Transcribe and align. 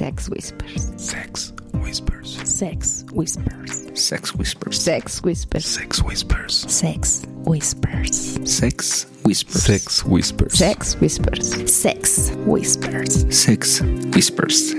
Sex 0.00 0.30
Whispers. 0.30 0.92
Sex 0.96 1.52
Whispers. 1.74 2.40
Sex 2.48 3.04
Whispers. 3.12 3.92
Sex 3.92 4.34
Whispers. 4.34 5.22
Sex 5.22 5.22
Whispers. 5.22 5.92
Sex 5.92 5.92
Whispers. 5.92 6.66
Sex 6.66 7.26
Whispers. 7.44 8.38
Sex 8.46 9.06
Whispers. 9.22 9.68
Sex 9.68 10.04
Whispers. 10.06 10.56
Sex 10.56 10.96
Whispers. 10.96 11.70
Sex 11.70 12.32
Whispers. 12.46 13.26
Sex 13.28 13.82
Whispers. 14.14 14.74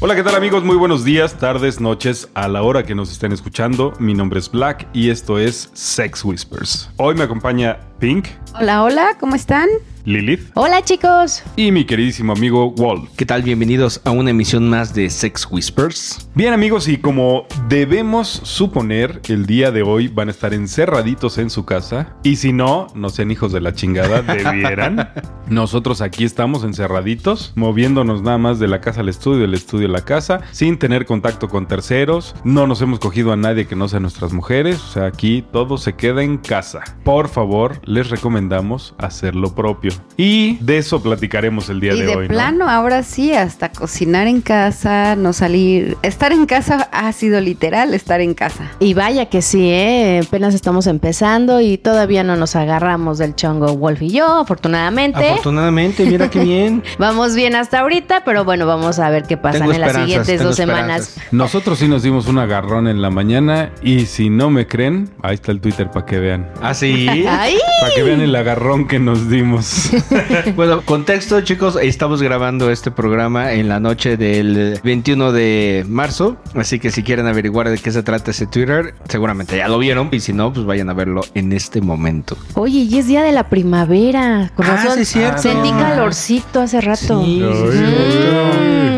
Hola, 0.00 0.14
¿qué 0.16 0.22
tal 0.22 0.34
amigos? 0.34 0.64
Muy 0.64 0.76
buenos 0.76 1.02
días, 1.02 1.38
tardes, 1.38 1.80
noches, 1.80 2.28
a 2.34 2.48
la 2.48 2.62
hora 2.62 2.82
que 2.82 2.94
nos 2.94 3.10
estén 3.10 3.32
escuchando. 3.32 3.94
Mi 4.00 4.12
nombre 4.12 4.40
es 4.40 4.50
Black 4.50 4.86
y 4.92 5.08
esto 5.08 5.38
es 5.38 5.70
Sex 5.72 6.22
Whispers. 6.26 6.90
Hoy 6.98 7.14
me 7.14 7.22
acompaña 7.22 7.78
Pink, 7.98 8.26
Hola, 8.54 8.82
hola, 8.82 9.16
¿cómo 9.18 9.34
están? 9.34 9.68
Lilith 10.04 10.50
Hola, 10.54 10.82
chicos. 10.82 11.44
y 11.54 11.70
mi 11.70 11.84
queridísimo 11.84 12.32
amigo 12.32 12.70
Walt. 12.76 13.08
¿Qué 13.16 13.24
tal? 13.24 13.42
Bienvenidos 13.42 14.00
a 14.04 14.10
una 14.10 14.30
emisión 14.30 14.68
más 14.68 14.94
de 14.94 15.08
Sex 15.08 15.46
Whispers. 15.48 16.28
Bien 16.34 16.52
amigos, 16.52 16.88
y 16.88 16.96
como 16.98 17.46
debemos 17.68 18.26
suponer, 18.42 19.20
el 19.28 19.46
día 19.46 19.70
de 19.70 19.82
hoy 19.82 20.08
van 20.08 20.26
a 20.26 20.32
estar 20.32 20.54
encerraditos 20.54 21.38
en 21.38 21.50
su 21.50 21.64
casa. 21.64 22.16
Y 22.24 22.36
si 22.36 22.52
no, 22.52 22.88
no 22.96 23.10
sean 23.10 23.30
hijos 23.30 23.52
de 23.52 23.60
la 23.60 23.74
chingada, 23.74 24.22
debieran. 24.34 25.08
Nosotros 25.48 26.00
aquí 26.00 26.24
estamos 26.24 26.64
encerraditos, 26.64 27.52
moviéndonos 27.54 28.22
nada 28.22 28.38
más 28.38 28.58
de 28.58 28.66
la 28.66 28.80
casa 28.80 29.02
al 29.02 29.08
estudio, 29.08 29.42
del 29.42 29.54
estudio 29.54 29.86
a 29.86 29.90
la 29.92 30.04
casa, 30.04 30.40
sin 30.50 30.78
tener 30.78 31.06
contacto 31.06 31.48
con 31.48 31.68
terceros. 31.68 32.34
No 32.42 32.66
nos 32.66 32.82
hemos 32.82 32.98
cogido 32.98 33.32
a 33.32 33.36
nadie 33.36 33.68
que 33.68 33.76
no 33.76 33.86
sea 33.86 34.00
nuestras 34.00 34.32
mujeres. 34.32 34.80
O 34.82 34.88
sea, 34.92 35.06
aquí 35.06 35.44
todo 35.52 35.78
se 35.78 35.94
queda 35.94 36.24
en 36.24 36.38
casa. 36.38 36.80
Por 37.04 37.28
favor, 37.28 37.80
les 37.84 38.10
recomendamos 38.10 38.94
hacer 38.98 39.36
lo 39.36 39.54
propio. 39.54 39.91
Y 40.16 40.56
de 40.60 40.78
eso 40.78 41.02
platicaremos 41.02 41.68
el 41.70 41.80
día 41.80 41.94
Y 41.94 42.00
de, 42.00 42.06
de 42.06 42.16
hoy. 42.16 42.28
¿no? 42.28 42.34
plano, 42.34 42.68
ahora 42.68 43.02
sí, 43.02 43.32
hasta 43.32 43.72
cocinar 43.72 44.26
en 44.26 44.40
casa, 44.40 45.16
no 45.16 45.32
salir. 45.32 45.96
Estar 46.02 46.32
en 46.32 46.46
casa 46.46 46.88
ha 46.92 47.10
sido 47.12 47.40
literal 47.40 47.94
estar 47.94 48.20
en 48.20 48.34
casa. 48.34 48.70
Y 48.78 48.94
vaya 48.94 49.26
que 49.26 49.42
sí, 49.42 49.68
¿eh? 49.70 50.20
apenas 50.24 50.54
estamos 50.54 50.86
empezando 50.86 51.60
y 51.60 51.78
todavía 51.78 52.24
no 52.24 52.36
nos 52.36 52.56
agarramos 52.56 53.18
del 53.18 53.34
chongo 53.34 53.76
Wolf 53.76 54.02
y 54.02 54.10
yo, 54.10 54.40
afortunadamente. 54.40 55.30
Afortunadamente, 55.30 56.04
mira 56.04 56.30
qué 56.30 56.44
bien. 56.44 56.82
vamos 56.98 57.34
bien 57.34 57.56
hasta 57.56 57.80
ahorita, 57.80 58.22
pero 58.24 58.44
bueno, 58.44 58.66
vamos 58.66 58.98
a 58.98 59.10
ver 59.10 59.24
qué 59.24 59.36
pasa 59.36 59.64
en 59.64 59.80
las 59.80 59.94
siguientes 59.94 60.42
dos 60.42 60.56
semanas. 60.56 61.08
esperanzas. 61.08 61.32
Nosotros 61.32 61.78
sí 61.78 61.88
nos 61.88 62.02
dimos 62.02 62.26
un 62.28 62.38
agarrón 62.38 62.86
en 62.86 63.02
la 63.02 63.10
mañana 63.10 63.72
y 63.82 64.06
si 64.06 64.30
no 64.30 64.50
me 64.50 64.66
creen, 64.66 65.10
ahí 65.22 65.34
está 65.34 65.52
el 65.52 65.60
Twitter 65.60 65.90
para 65.90 66.06
que 66.06 66.18
vean. 66.18 66.50
¿Ah, 66.60 66.74
sí? 66.74 67.06
Para 67.80 67.94
que 67.96 68.02
vean 68.04 68.20
el 68.20 68.34
agarrón 68.36 68.86
que 68.86 69.00
nos 69.00 69.28
dimos. 69.28 69.81
Bueno, 70.56 70.82
contexto, 70.82 71.40
chicos, 71.40 71.78
estamos 71.80 72.22
grabando 72.22 72.70
este 72.70 72.90
programa 72.90 73.52
en 73.52 73.68
la 73.68 73.80
noche 73.80 74.16
del 74.16 74.78
21 74.82 75.32
de 75.32 75.84
marzo, 75.88 76.36
así 76.54 76.78
que 76.78 76.90
si 76.90 77.02
quieren 77.02 77.26
averiguar 77.26 77.68
de 77.70 77.78
qué 77.78 77.90
se 77.90 78.02
trata 78.02 78.30
ese 78.32 78.46
Twitter, 78.46 78.94
seguramente 79.08 79.56
ya 79.56 79.68
lo 79.68 79.78
vieron, 79.78 80.08
y 80.12 80.20
si 80.20 80.32
no, 80.32 80.52
pues 80.52 80.66
vayan 80.66 80.90
a 80.90 80.94
verlo 80.94 81.22
en 81.34 81.52
este 81.52 81.80
momento. 81.80 82.36
Oye, 82.54 82.80
y 82.80 82.98
es 82.98 83.06
día 83.06 83.22
de 83.22 83.32
la 83.32 83.48
primavera. 83.48 84.50
Con 84.54 84.66
Ah, 84.66 84.76
razón. 84.76 84.94
sí, 84.96 85.00
es 85.02 85.08
cierto. 85.08 85.42
Sentí 85.42 85.70
calorcito 85.70 86.60
hace 86.60 86.80
rato. 86.80 87.22
Sí, 87.24 87.42
sí, 87.72 87.78
Ay, 87.78 88.91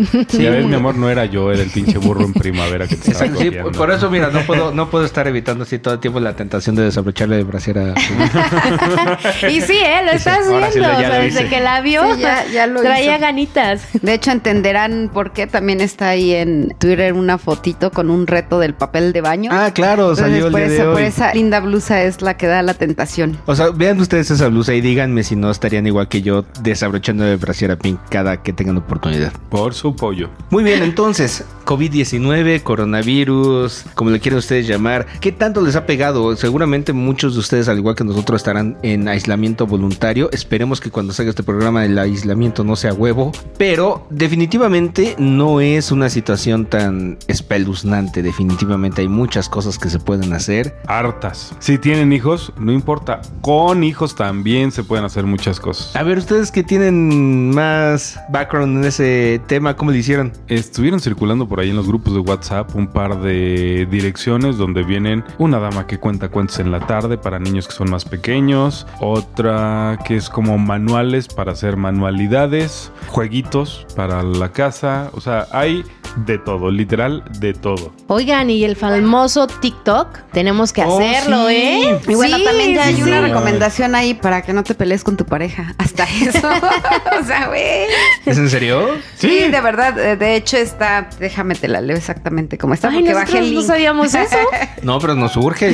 Mm. 0.12 0.38
ya 0.42 0.50
ves, 0.50 0.66
mi 0.66 0.74
amor, 0.74 0.96
no 0.96 1.10
era 1.10 1.24
yo, 1.26 1.50
era 1.52 1.62
el 1.62 1.70
pinche 1.70 1.98
burro 1.98 2.24
en 2.24 2.32
primavera 2.32 2.86
que 2.88 2.96
te 2.96 3.10
estaba 3.10 3.26
Exacto, 3.30 3.70
sí, 3.70 3.76
por 3.76 3.90
eso, 3.90 4.10
mira, 4.10 4.30
no 4.30 4.40
puedo, 4.42 4.72
no 4.72 4.88
puedo 4.90 5.04
estar 5.04 5.26
evitando 5.28 5.64
así 5.64 5.78
todo 5.78 5.94
el 5.94 6.00
tiempo 6.00 6.20
la 6.20 6.34
tentación 6.34 6.74
de 6.76 6.82
desabrocharle 6.84 7.36
de 7.36 7.44
brasier 7.44 7.78
a... 7.78 7.94
Y 9.50 9.60
sí, 9.60 9.74
¿eh? 9.76 10.02
Lo 10.04 10.10
Sí, 10.12 10.16
estás 10.16 10.44
sí 10.46 10.50
viendo. 10.50 10.68
o 10.68 11.00
sea, 11.00 11.18
desde 11.20 11.48
que 11.48 11.60
la 11.60 11.80
vio, 11.80 12.14
Sí, 12.14 12.20
ya- 12.20 12.46
ya 12.52 12.66
lo 12.66 12.80
traía 12.80 13.14
hizo. 13.16 13.20
ganitas. 13.22 13.82
De 14.02 14.14
hecho, 14.14 14.30
entenderán 14.30 15.10
por 15.12 15.32
qué 15.32 15.46
también 15.46 15.80
está 15.80 16.08
ahí 16.10 16.32
en 16.34 16.74
Twitter 16.78 17.12
una 17.12 17.38
fotito 17.38 17.90
con 17.90 18.10
un 18.10 18.26
reto 18.26 18.58
del 18.58 18.74
papel 18.74 19.12
de 19.12 19.20
baño. 19.20 19.50
Ah, 19.52 19.70
claro, 19.74 20.10
Entonces, 20.10 20.24
salió 20.26 20.46
el 20.46 20.52
por, 20.52 20.60
día 20.60 20.68
de 20.68 20.76
eso- 20.76 20.84
por 20.92 21.00
hoy. 21.00 21.06
esa 21.06 21.34
linda 21.34 21.60
blusa 21.60 22.02
es 22.02 22.22
la 22.22 22.36
que 22.36 22.46
da 22.46 22.62
la 22.62 22.74
tentación. 22.74 23.38
O 23.46 23.54
sea, 23.54 23.70
vean 23.70 24.00
ustedes 24.00 24.30
esa 24.30 24.48
blusa 24.48 24.74
y 24.74 24.80
díganme 24.80 25.22
si 25.22 25.36
no 25.36 25.50
estarían 25.50 25.86
igual 25.86 26.08
que 26.08 26.22
yo 26.22 26.44
desabrochando 26.62 27.24
de 27.24 27.36
brasier 27.36 27.70
a 27.72 27.76
Pink 27.76 27.98
cada 28.10 28.42
que 28.42 28.52
tengan 28.52 28.76
oportunidad. 28.76 29.32
Por 29.48 29.74
su 29.74 29.89
pollo. 29.96 30.30
Muy 30.50 30.64
bien, 30.64 30.82
entonces, 30.82 31.44
COVID-19, 31.64 32.62
coronavirus, 32.62 33.84
como 33.94 34.10
le 34.10 34.20
quieran 34.20 34.38
ustedes 34.38 34.66
llamar, 34.66 35.06
¿qué 35.20 35.32
tanto 35.32 35.60
les 35.60 35.76
ha 35.76 35.86
pegado? 35.86 36.34
Seguramente 36.36 36.92
muchos 36.92 37.34
de 37.34 37.40
ustedes, 37.40 37.68
al 37.68 37.78
igual 37.78 37.94
que 37.94 38.04
nosotros, 38.04 38.40
estarán 38.40 38.76
en 38.82 39.08
aislamiento 39.08 39.66
voluntario. 39.66 40.30
Esperemos 40.32 40.80
que 40.80 40.90
cuando 40.90 41.12
salga 41.12 41.30
este 41.30 41.42
programa 41.42 41.84
el 41.84 41.98
aislamiento 41.98 42.64
no 42.64 42.76
sea 42.76 42.92
huevo, 42.92 43.32
pero 43.56 44.06
definitivamente 44.10 45.14
no 45.18 45.60
es 45.60 45.92
una 45.92 46.08
situación 46.08 46.66
tan 46.66 47.18
espeluznante. 47.28 48.22
Definitivamente 48.22 49.02
hay 49.02 49.08
muchas 49.08 49.48
cosas 49.48 49.78
que 49.78 49.90
se 49.90 49.98
pueden 49.98 50.32
hacer. 50.32 50.76
Hartas. 50.86 51.54
Si 51.58 51.78
tienen 51.78 52.12
hijos, 52.12 52.52
no 52.58 52.72
importa. 52.72 53.20
Con 53.40 53.84
hijos 53.84 54.14
también 54.14 54.72
se 54.72 54.84
pueden 54.84 55.04
hacer 55.04 55.24
muchas 55.24 55.60
cosas. 55.60 55.94
A 55.94 56.02
ver, 56.02 56.18
ustedes 56.18 56.50
que 56.50 56.62
tienen 56.62 57.50
más 57.50 58.18
background 58.30 58.78
en 58.78 58.84
ese 58.84 59.40
tema, 59.46 59.76
¿cómo 59.80 59.92
le 59.92 59.96
hicieron? 59.96 60.34
Estuvieron 60.46 61.00
circulando 61.00 61.48
por 61.48 61.58
ahí 61.58 61.70
en 61.70 61.76
los 61.76 61.88
grupos 61.88 62.12
de 62.12 62.20
WhatsApp 62.20 62.76
un 62.76 62.88
par 62.88 63.22
de 63.22 63.88
direcciones 63.90 64.58
donde 64.58 64.82
vienen 64.82 65.24
una 65.38 65.58
dama 65.58 65.86
que 65.86 65.98
cuenta 65.98 66.28
cuentos 66.28 66.58
en 66.58 66.70
la 66.70 66.80
tarde 66.80 67.16
para 67.16 67.38
niños 67.38 67.66
que 67.66 67.72
son 67.72 67.88
más 67.88 68.04
pequeños, 68.04 68.86
otra 69.00 69.98
que 70.04 70.16
es 70.16 70.28
como 70.28 70.58
manuales 70.58 71.28
para 71.28 71.52
hacer 71.52 71.78
manualidades, 71.78 72.92
jueguitos 73.06 73.86
para 73.96 74.22
la 74.22 74.52
casa, 74.52 75.10
o 75.14 75.20
sea, 75.22 75.46
hay 75.50 75.82
de 76.16 76.38
todo, 76.38 76.70
literal 76.70 77.24
de 77.38 77.54
todo. 77.54 77.92
Oigan, 78.08 78.50
y 78.50 78.64
el 78.64 78.76
famoso 78.76 79.46
TikTok, 79.46 80.08
tenemos 80.32 80.72
que 80.72 80.82
Oh, 80.84 80.98
hacerlo, 80.98 81.48
sí. 81.48 81.54
¿eh? 81.54 82.00
Y 82.08 82.14
bueno, 82.14 82.36
Sí, 82.38 82.44
también 82.44 82.74
ya 82.74 82.82
sí, 82.84 82.88
hay 82.90 82.94
sí. 82.96 83.02
una 83.02 83.20
recomendación 83.20 83.94
ahí 83.94 84.14
para 84.14 84.42
que 84.42 84.52
no 84.52 84.62
te 84.62 84.74
pelees 84.74 85.04
con 85.04 85.16
tu 85.16 85.24
pareja. 85.24 85.74
Hasta 85.78 86.04
eso. 86.22 86.48
o 87.20 87.24
sea, 87.24 87.48
güey. 87.48 87.84
¿Es 88.26 88.38
en 88.38 88.48
serio? 88.50 88.88
Sí, 89.16 89.48
de 89.48 89.60
verdad. 89.60 89.98
eh, 89.98 90.16
De 90.16 90.36
hecho, 90.36 90.56
está. 90.56 91.08
Déjame 91.18 91.54
te 91.54 91.68
la 91.68 91.80
leo 91.80 91.96
exactamente 91.96 92.58
como 92.58 92.74
está, 92.74 92.88
Ay, 92.88 92.96
porque 93.00 93.14
bajé 93.14 93.40
no 93.52 93.62
sabíamos 93.62 94.14
eso. 94.14 94.36
No, 94.82 94.98
pero 94.98 95.14
nos 95.14 95.36
urge. 95.36 95.70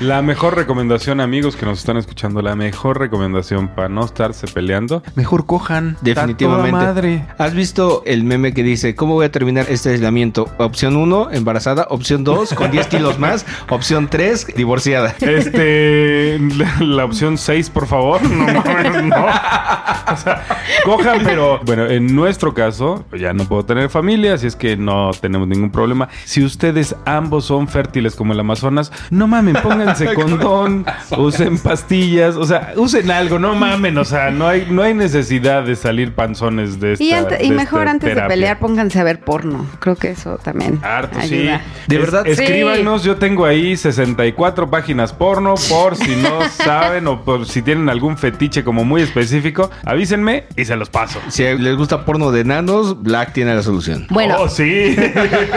La 0.00 0.22
mejor 0.22 0.56
recomendación, 0.56 1.20
amigos 1.20 1.56
que 1.56 1.66
nos 1.66 1.78
están 1.80 1.96
escuchando, 1.96 2.42
la 2.42 2.54
mejor 2.56 2.98
recomendación 2.98 3.68
para 3.68 3.88
no 3.88 4.04
estarse 4.04 4.46
peleando, 4.48 5.02
mejor 5.14 5.46
cojan. 5.46 5.96
Definitivamente. 6.00 6.68
Está 6.68 6.78
toda 6.80 6.92
madre. 6.94 7.24
¿Has 7.38 7.54
visto 7.54 8.02
el 8.06 8.24
meme 8.24 8.52
que 8.54 8.57
dice, 8.62 8.94
¿cómo 8.94 9.14
voy 9.14 9.26
a 9.26 9.30
terminar 9.32 9.66
este 9.68 9.90
aislamiento? 9.90 10.48
Opción 10.58 10.96
1, 10.96 11.28
embarazada. 11.32 11.86
Opción 11.90 12.24
2, 12.24 12.54
con 12.54 12.70
10 12.70 12.86
kilos 12.88 13.18
más. 13.18 13.44
Opción 13.68 14.08
3, 14.08 14.48
divorciada. 14.56 15.14
Este, 15.20 16.38
la, 16.56 16.76
la 16.80 17.04
opción 17.04 17.38
6, 17.38 17.70
por 17.70 17.86
favor. 17.86 18.22
No 18.22 18.44
mames, 18.62 19.04
no. 19.04 19.26
O 20.12 20.16
sea, 20.16 20.42
cojan, 20.84 21.20
pero 21.24 21.60
bueno, 21.64 21.86
en 21.86 22.14
nuestro 22.14 22.54
caso, 22.54 23.04
ya 23.18 23.32
no 23.32 23.44
puedo 23.44 23.64
tener 23.64 23.88
familia, 23.90 24.34
así 24.34 24.46
es 24.46 24.56
que 24.56 24.76
no 24.76 25.10
tenemos 25.20 25.48
ningún 25.48 25.70
problema. 25.70 26.08
Si 26.24 26.42
ustedes 26.44 26.94
ambos 27.04 27.44
son 27.44 27.68
fértiles 27.68 28.14
como 28.14 28.32
el 28.32 28.40
Amazonas, 28.40 28.92
no 29.10 29.26
mamen, 29.26 29.56
pónganse 29.62 30.14
condón, 30.14 30.86
usen 31.16 31.58
pastillas, 31.58 32.36
o 32.36 32.44
sea, 32.44 32.72
usen 32.76 33.10
algo, 33.10 33.38
no 33.38 33.54
mamen, 33.54 33.98
o 33.98 34.04
sea, 34.04 34.30
no 34.30 34.46
hay, 34.48 34.66
no 34.70 34.82
hay 34.82 34.94
necesidad 34.94 35.62
de 35.64 35.76
salir 35.76 36.14
panzones 36.14 36.80
de 36.80 36.92
esta 36.94 37.04
Y, 37.04 37.12
ante- 37.12 37.44
y 37.44 37.50
de 37.50 37.56
mejor 37.56 37.80
esta 37.80 37.90
antes 37.90 38.08
de 38.08 38.14
terapia. 38.14 38.28
Pónganse 38.56 38.98
a 39.00 39.04
ver 39.04 39.20
porno. 39.20 39.66
Creo 39.80 39.96
que 39.96 40.10
eso 40.10 40.38
también. 40.42 40.80
Harto, 40.82 41.18
ayuda. 41.18 41.58
sí. 41.60 41.84
De 41.88 41.96
Es- 41.96 42.00
verdad, 42.02 42.22
sí. 42.24 42.30
Escríbanos, 42.32 43.04
yo 43.04 43.16
tengo 43.16 43.44
ahí 43.44 43.76
64 43.76 44.70
páginas 44.70 45.12
porno 45.12 45.54
por 45.68 45.96
si 45.96 46.16
no 46.16 46.40
saben 46.64 47.06
o 47.08 47.24
por 47.24 47.46
si 47.46 47.62
tienen 47.62 47.88
algún 47.88 48.16
fetiche 48.16 48.64
como 48.64 48.84
muy 48.84 49.02
específico, 49.02 49.70
avísenme 49.84 50.44
y 50.56 50.64
se 50.64 50.76
los 50.76 50.88
paso. 50.90 51.20
Si 51.28 51.42
les 51.42 51.76
gusta 51.76 52.04
porno 52.04 52.30
de 52.32 52.40
enanos, 52.40 53.02
Black 53.02 53.32
tiene 53.32 53.54
la 53.54 53.62
solución. 53.62 54.06
Bueno, 54.10 54.36
Oh, 54.38 54.48
sí. 54.48 54.96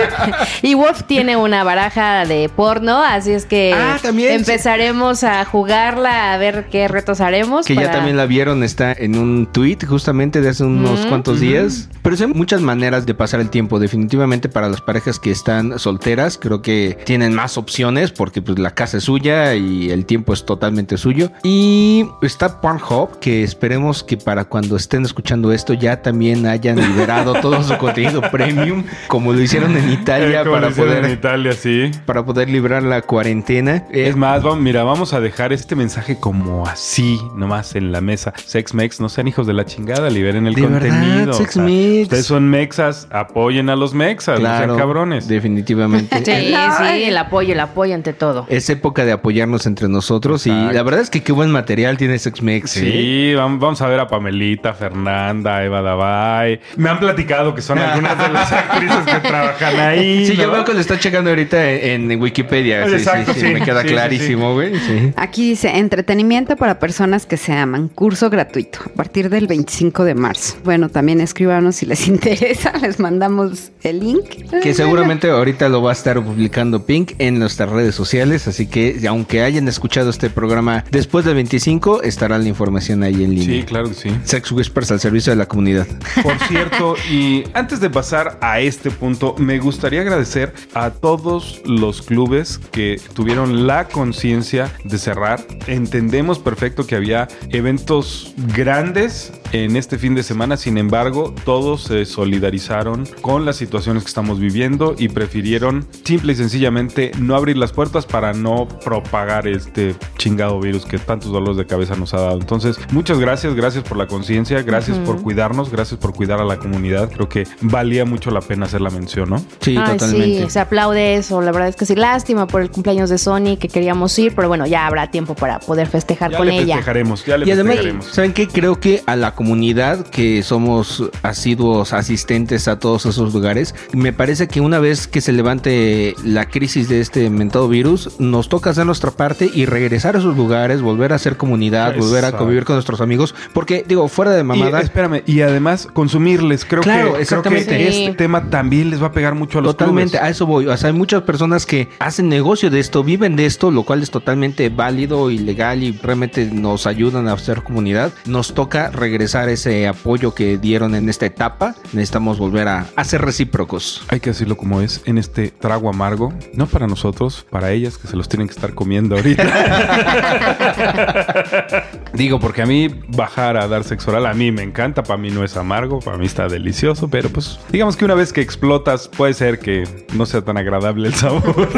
y 0.62 0.74
Wolf 0.74 1.04
tiene 1.04 1.38
una 1.38 1.64
baraja 1.64 2.26
de 2.26 2.50
porno, 2.56 3.02
así 3.04 3.32
es 3.32 3.46
que 3.46 3.74
Ah, 3.76 3.98
también. 4.02 4.34
empezaremos 4.34 5.24
a 5.24 5.46
jugarla 5.46 6.34
a 6.34 6.38
ver 6.38 6.66
qué 6.72 6.88
retos 6.88 7.22
haremos. 7.22 7.66
Que 7.66 7.76
ya 7.76 7.92
también 7.92 8.18
la 8.18 8.26
vieron, 8.26 8.64
está 8.64 8.92
en 8.92 9.18
un 9.18 9.46
tweet 9.46 9.78
justamente 9.88 10.42
de 10.42 10.50
hace 10.50 10.64
unos 10.64 11.06
cuantos 11.06 11.40
días. 11.40 11.90
Pero 12.02 12.16
sí 12.18 12.24
hay 12.24 12.34
muchas 12.34 12.62
maneras 12.62 12.81
de 12.82 13.14
pasar 13.14 13.40
el 13.40 13.50
tiempo. 13.52 13.80
Definitivamente 13.80 14.50
para 14.50 14.68
las 14.68 14.82
parejas 14.82 15.20
que 15.20 15.30
están 15.30 15.78
solteras, 15.78 16.40
creo 16.42 16.64
que 16.64 16.98
tienen 17.06 17.34
más 17.34 17.58
opciones 17.58 18.12
porque 18.12 18.42
pues 18.42 18.58
la 18.58 18.72
casa 18.72 18.98
es 18.98 19.04
suya 19.04 19.54
y 19.54 19.92
el 19.92 20.06
tiempo 20.06 20.34
es 20.34 20.46
totalmente 20.46 20.98
suyo. 20.98 21.32
Y 21.44 22.08
está 22.24 22.60
Pornhub, 22.60 23.20
que 23.20 23.44
esperemos 23.44 24.04
que 24.04 24.18
para 24.18 24.46
cuando 24.46 24.76
estén 24.76 25.04
escuchando 25.04 25.52
esto 25.52 25.74
ya 25.74 26.02
también 26.02 26.48
hayan 26.48 26.78
liberado 26.88 27.34
todo 27.36 27.64
su 27.64 27.78
contenido 27.78 28.22
premium, 28.32 28.84
como 29.08 29.32
lo 29.32 29.42
hicieron 29.42 29.78
en 29.78 29.92
Italia 30.02 30.40
como 30.40 30.56
para 30.56 30.70
lo 30.70 30.76
poder 30.76 31.06
en 31.06 31.12
Italia, 31.12 31.54
sí. 31.54 31.92
para 32.08 32.26
poder 32.26 32.50
librar 32.50 32.82
la 32.82 33.04
cuarentena. 33.04 33.86
Eh, 33.92 34.08
Es 34.08 34.16
más, 34.16 34.42
vamos, 34.42 34.60
mira, 34.60 34.84
vamos 34.84 35.14
a 35.14 35.20
dejar 35.20 35.54
este 35.54 35.76
mensaje 35.76 36.18
como 36.20 36.66
así, 36.66 37.20
nomás 37.36 37.76
en 37.76 37.92
la 37.92 38.02
mesa. 38.02 38.34
Sex 38.44 38.74
Mex, 38.74 39.00
no 39.00 39.08
sean 39.08 39.28
hijos 39.28 39.46
de 39.46 39.54
la 39.54 39.66
chingada, 39.66 40.10
liberen 40.10 40.48
el 40.48 40.56
De 40.56 40.62
verdad, 40.64 40.90
contenido. 40.90 41.34
Sex 41.34 41.58
Mex. 41.58 42.04
Ustedes 42.04 42.26
son 42.26 42.50
mexas, 42.62 43.08
apoyen 43.12 43.70
a 43.70 43.76
los 43.76 43.94
mexas, 43.94 44.40
no 44.40 44.46
sean 44.58 44.78
cabrones. 44.78 45.28
definitivamente. 45.28 46.16
Sí, 46.24 46.26
sí, 46.32 46.54
ay. 46.56 47.04
el 47.06 47.18
apoyo, 47.18 47.54
el 47.54 47.60
apoyo 47.60 47.96
ante 47.96 48.14
todo. 48.14 48.46
Es 48.50 48.70
época 48.70 49.04
de 49.06 49.12
apoyarnos 49.12 49.66
entre 49.66 49.88
nosotros 49.90 50.46
y 50.48 50.50
la 50.52 50.84
verdad 50.84 51.02
es 51.02 51.10
que 51.10 51.24
qué 51.24 51.32
buen 51.32 51.50
material 51.52 51.98
tiene 51.98 52.20
Sex 52.20 52.42
Mex. 52.42 52.78
¿eh? 52.78 52.80
Sí, 52.82 53.34
vam- 53.36 53.60
vamos 53.60 53.82
a 53.82 53.88
ver 53.88 54.00
a 54.00 54.08
Pamelita, 54.08 54.74
Fernanda, 54.74 55.64
Eva 55.64 55.82
Davai. 55.82 56.60
Me 56.78 56.90
han 56.90 57.00
platicado 57.00 57.56
que 57.56 57.62
son 57.62 57.80
algunas 57.80 58.18
de 58.18 58.30
las 58.30 58.52
actrices 58.52 58.98
que 59.06 59.28
trabajan 59.28 59.80
ahí. 59.80 60.26
Sí, 60.26 60.36
yo 60.36 60.52
veo 60.52 60.64
que 60.64 60.74
lo 60.74 60.80
está 60.80 61.00
checando 61.00 61.30
ahorita 61.32 61.70
en, 61.72 62.12
en 62.12 62.22
Wikipedia. 62.22 62.88
Sí, 62.88 62.94
Exacto, 62.96 63.34
sí, 63.34 63.40
sí, 63.42 63.48
sí. 63.48 63.54
Me 63.54 63.62
queda 63.62 63.82
Sí, 63.82 63.88
sí, 63.88 63.94
clarísimo, 63.94 64.54
güey. 64.54 64.78
Sí. 64.80 65.14
Aquí 65.16 65.50
dice 65.50 65.70
entretenimiento 65.78 66.56
para 66.56 66.80
personas 66.80 67.26
que 67.26 67.38
se 67.38 67.54
aman, 67.54 67.88
curso 67.90 68.30
gratuito 68.30 68.80
a 68.86 68.90
partir 68.90 69.30
del 69.30 69.48
25 69.48 70.04
de 70.04 70.16
marzo. 70.16 70.58
Bueno, 70.64 70.90
también 70.90 71.20
escríbanos 71.22 71.76
si 71.78 71.86
les 71.86 72.08
interesa, 72.08 72.51
les 72.82 73.00
mandamos 73.00 73.72
el 73.84 74.00
link. 74.00 74.26
Que 74.62 74.74
seguramente 74.74 75.30
ahorita 75.30 75.70
lo 75.70 75.82
va 75.82 75.92
a 75.92 75.94
estar 75.94 76.22
publicando 76.24 76.86
Pink 76.86 77.14
en 77.20 77.40
nuestras 77.40 77.70
redes 77.70 77.96
sociales. 77.96 78.48
Así 78.48 78.68
que 78.68 79.00
aunque 79.08 79.42
hayan 79.42 79.68
escuchado 79.68 80.10
este 80.10 80.30
programa 80.30 80.84
después 80.92 81.26
del 81.26 81.36
25, 81.36 82.04
estará 82.04 82.38
la 82.38 82.48
información 82.48 83.04
ahí 83.04 83.24
en 83.24 83.36
línea. 83.36 83.62
Sí, 83.62 83.64
claro 83.64 83.90
que 83.90 83.96
sí. 83.96 84.10
Sex 84.24 84.52
Whispers 84.52 84.92
al 84.92 85.00
servicio 85.00 85.32
de 85.32 85.38
la 85.38 85.48
comunidad. 85.48 85.88
Por 86.24 86.38
cierto, 86.48 86.96
y 87.10 87.44
antes 87.54 87.80
de 87.80 87.90
pasar 87.90 88.38
a 88.42 88.60
este 88.60 88.92
punto, 88.92 89.36
me 89.38 89.60
gustaría 89.60 90.02
agradecer 90.02 90.54
a 90.74 90.92
todos 90.92 91.62
los 91.66 92.02
clubes 92.02 92.58
que 92.72 93.00
tuvieron 93.14 93.68
la 93.68 93.88
conciencia 93.88 94.72
de 94.84 94.98
cerrar. 94.98 95.46
Entendemos 95.68 96.40
perfecto 96.40 96.86
que 96.86 96.96
había 96.96 97.28
eventos 97.52 98.34
grandes 98.56 99.32
en 99.54 99.76
este 99.76 99.98
fin 99.98 100.16
de 100.16 100.24
semana, 100.24 100.56
sin 100.56 100.78
embargo, 100.78 101.34
todos 101.44 101.84
se 101.84 102.06
solidarizaron 102.06 103.06
con 103.22 103.46
las 103.46 103.58
situaciones 103.58 104.04
que 104.04 104.08
estamos 104.08 104.40
viviendo 104.40 104.96
y 104.98 105.10
prefirieron 105.10 105.86
simple 106.06 106.34
y 106.34 106.36
sencillamente 106.36 107.12
no 107.20 107.36
abrir 107.36 107.58
las 107.58 107.74
puertas 107.74 108.06
para 108.06 108.32
no 108.34 108.68
propagar 108.84 109.48
este 109.48 109.96
chingado 110.18 110.60
virus 110.62 110.86
que 110.86 110.98
tantos 111.00 111.32
dolores 111.32 111.58
de 111.58 111.66
cabeza 111.66 111.96
nos 111.96 112.14
ha 112.14 112.22
dado. 112.22 112.40
Entonces, 112.40 112.78
muchas 112.92 113.20
gracias, 113.20 113.54
gracias 113.54 113.84
por 113.84 113.98
la 113.98 114.08
conciencia, 114.08 114.62
gracias 114.62 114.98
por 115.00 115.22
cuidarnos, 115.22 115.70
gracias 115.70 116.00
por 116.00 116.14
cuidar 116.14 116.40
a 116.40 116.46
la 116.46 116.58
comunidad. 116.58 117.12
Creo 117.12 117.28
que 117.28 117.46
valía 117.62 118.06
mucho 118.06 118.32
la 118.32 118.40
pena 118.42 118.68
hacer 118.68 118.82
la 118.82 118.90
mención, 118.90 119.30
¿no? 119.30 119.40
Sí, 119.60 119.76
Ay, 119.78 119.94
totalmente. 119.98 120.44
sí, 120.46 120.50
se 120.50 120.60
aplaude 120.60 121.16
eso. 121.16 121.42
La 121.42 121.52
verdad 121.52 121.68
es 121.70 121.76
que 121.76 121.86
sí, 121.86 121.96
lástima 121.96 122.48
por 122.48 122.62
el 122.62 122.72
cumpleaños 122.72 123.10
de 123.10 123.18
Sony 123.18 123.58
que 123.60 123.68
queríamos 123.68 124.18
ir, 124.18 124.34
pero 124.36 124.48
bueno, 124.48 124.66
ya 124.66 124.88
habrá 124.88 125.12
tiempo 125.12 125.36
para 125.36 125.60
poder 125.60 125.88
festejar 125.88 126.32
Ya 126.32 126.38
con 126.38 126.48
le 126.48 126.56
ella. 126.56 126.76
festejaremos, 126.76 127.26
ya 127.26 127.38
le 127.38 127.48
Y 127.48 127.52
además, 127.52 127.74
festejaremos. 127.76 128.06
¿saben 128.08 128.34
qué? 128.34 128.48
Creo 128.48 128.80
que 128.80 129.04
a 129.06 129.16
la 129.16 129.36
comunidad 129.42 130.06
que 130.06 130.44
somos 130.44 131.04
asiduos 131.24 131.94
asistentes 131.94 132.68
a 132.68 132.78
todos 132.78 133.08
esos 133.08 133.34
lugares, 133.34 133.74
me 133.92 134.14
parece 134.14 134.48
que 134.48 134.62
una 134.62 134.78
vez 134.78 135.08
que 135.08 135.20
se 135.20 135.32
levante 135.32 136.14
la 136.24 136.46
crisis 136.48 136.88
de 136.88 137.02
este 137.02 137.28
mentado 137.32 137.68
virus, 137.68 138.20
nos 138.20 138.50
toca 138.50 138.70
hacer 138.70 138.86
nuestra 138.86 139.10
parte 139.10 139.50
y 139.52 139.66
regresar 139.66 140.16
a 140.16 140.20
esos 140.20 140.38
lugares, 140.38 140.84
volver 140.84 141.12
a 141.12 141.16
hacer 141.16 141.38
comunidad, 141.38 141.98
volver 141.98 142.24
a 142.26 142.34
convivir 142.34 142.66
con 142.66 142.76
nuestros 142.76 143.02
amigos, 143.02 143.34
porque 143.52 143.84
digo, 143.88 144.08
fuera 144.10 144.30
de 144.30 144.42
Y, 144.42 144.44
mamada, 144.44 144.80
espérame, 144.82 145.24
y 145.26 145.42
además 145.42 145.88
consumirles. 145.92 146.64
Creo 146.64 146.84
Claro, 146.84 147.00
que, 147.00 147.04
creo 147.08 147.16
que 147.16 147.22
exactamente. 147.24 147.88
este 147.88 148.14
tema 148.14 148.48
también 148.52 148.92
les 148.92 149.02
va 149.02 149.08
a 149.08 149.12
pegar 149.12 149.34
mucho 149.34 149.58
a 149.58 149.62
los 149.64 149.76
Totalmente, 149.76 150.18
clubes. 150.20 150.28
a 150.28 150.30
eso 150.30 150.46
voy. 150.46 150.68
O 150.68 150.78
sea, 150.78 150.90
hay 150.92 150.94
muchas 150.96 151.24
personas 151.24 151.66
que 151.66 151.90
hacen 151.98 152.30
negocio 152.30 152.70
de 152.70 152.80
esto, 152.80 153.04
viven 153.04 153.36
de 153.36 153.48
esto, 153.48 153.72
lo 153.72 153.82
cual 153.84 154.04
es 154.04 154.12
totalmente 154.12 154.70
válido 154.70 155.32
y 155.32 155.40
legal 155.40 155.82
y 155.82 155.94
realmente 155.94 156.46
nos 156.46 156.86
ayudan 156.86 157.28
a 157.28 157.34
hacer 157.34 157.64
comunidad. 157.64 158.12
Nos 158.28 158.54
toca 158.54 158.92
regresar 158.92 159.31
ese 159.36 159.88
apoyo 159.88 160.34
que 160.34 160.58
dieron 160.58 160.96
en 160.96 161.10
esta 161.10 161.26
etapa. 161.26 161.76
Necesitamos 161.94 162.38
volver 162.38 162.68
a, 162.68 162.86
a 162.96 163.04
ser 163.04 163.22
recíprocos. 163.22 164.04
Hay 164.10 164.20
que 164.20 164.32
decirlo 164.32 164.58
como 164.58 164.82
es, 164.82 165.02
en 165.06 165.18
este 165.18 165.50
trago 165.50 165.90
amargo, 165.90 166.34
no 166.54 166.68
para 166.68 166.88
nosotros, 166.88 167.46
para 167.50 167.72
ellas 167.72 167.98
que 167.98 168.08
se 168.08 168.16
los 168.16 168.30
tienen 168.30 168.48
que 168.48 168.54
estar 168.54 168.74
comiendo 168.74 169.16
ahorita. 169.16 169.44
Digo, 172.14 172.40
porque 172.40 172.62
a 172.62 172.66
mí 172.66 172.90
bajar 173.08 173.58
a 173.58 173.68
dar 173.68 173.84
sexo 173.84 174.12
oral, 174.12 174.26
a 174.26 174.34
mí 174.34 174.52
me 174.52 174.64
encanta, 174.64 175.04
para 175.04 175.18
mí 175.18 175.32
no 175.32 175.44
es 175.44 175.58
amargo, 175.58 176.00
para 176.00 176.18
mí 176.18 176.26
está 176.26 176.48
delicioso, 176.48 177.10
pero 177.10 177.30
pues 177.30 177.60
digamos 177.72 177.96
que 177.96 178.06
una 178.06 178.16
vez 178.16 178.34
que 178.34 178.42
explotas 178.42 179.08
puede 179.08 179.34
ser 179.34 179.60
que 179.60 179.84
no 180.14 180.26
sea 180.26 180.42
tan 180.42 180.58
agradable 180.58 181.08
el 181.08 181.14
sabor. 181.14 181.42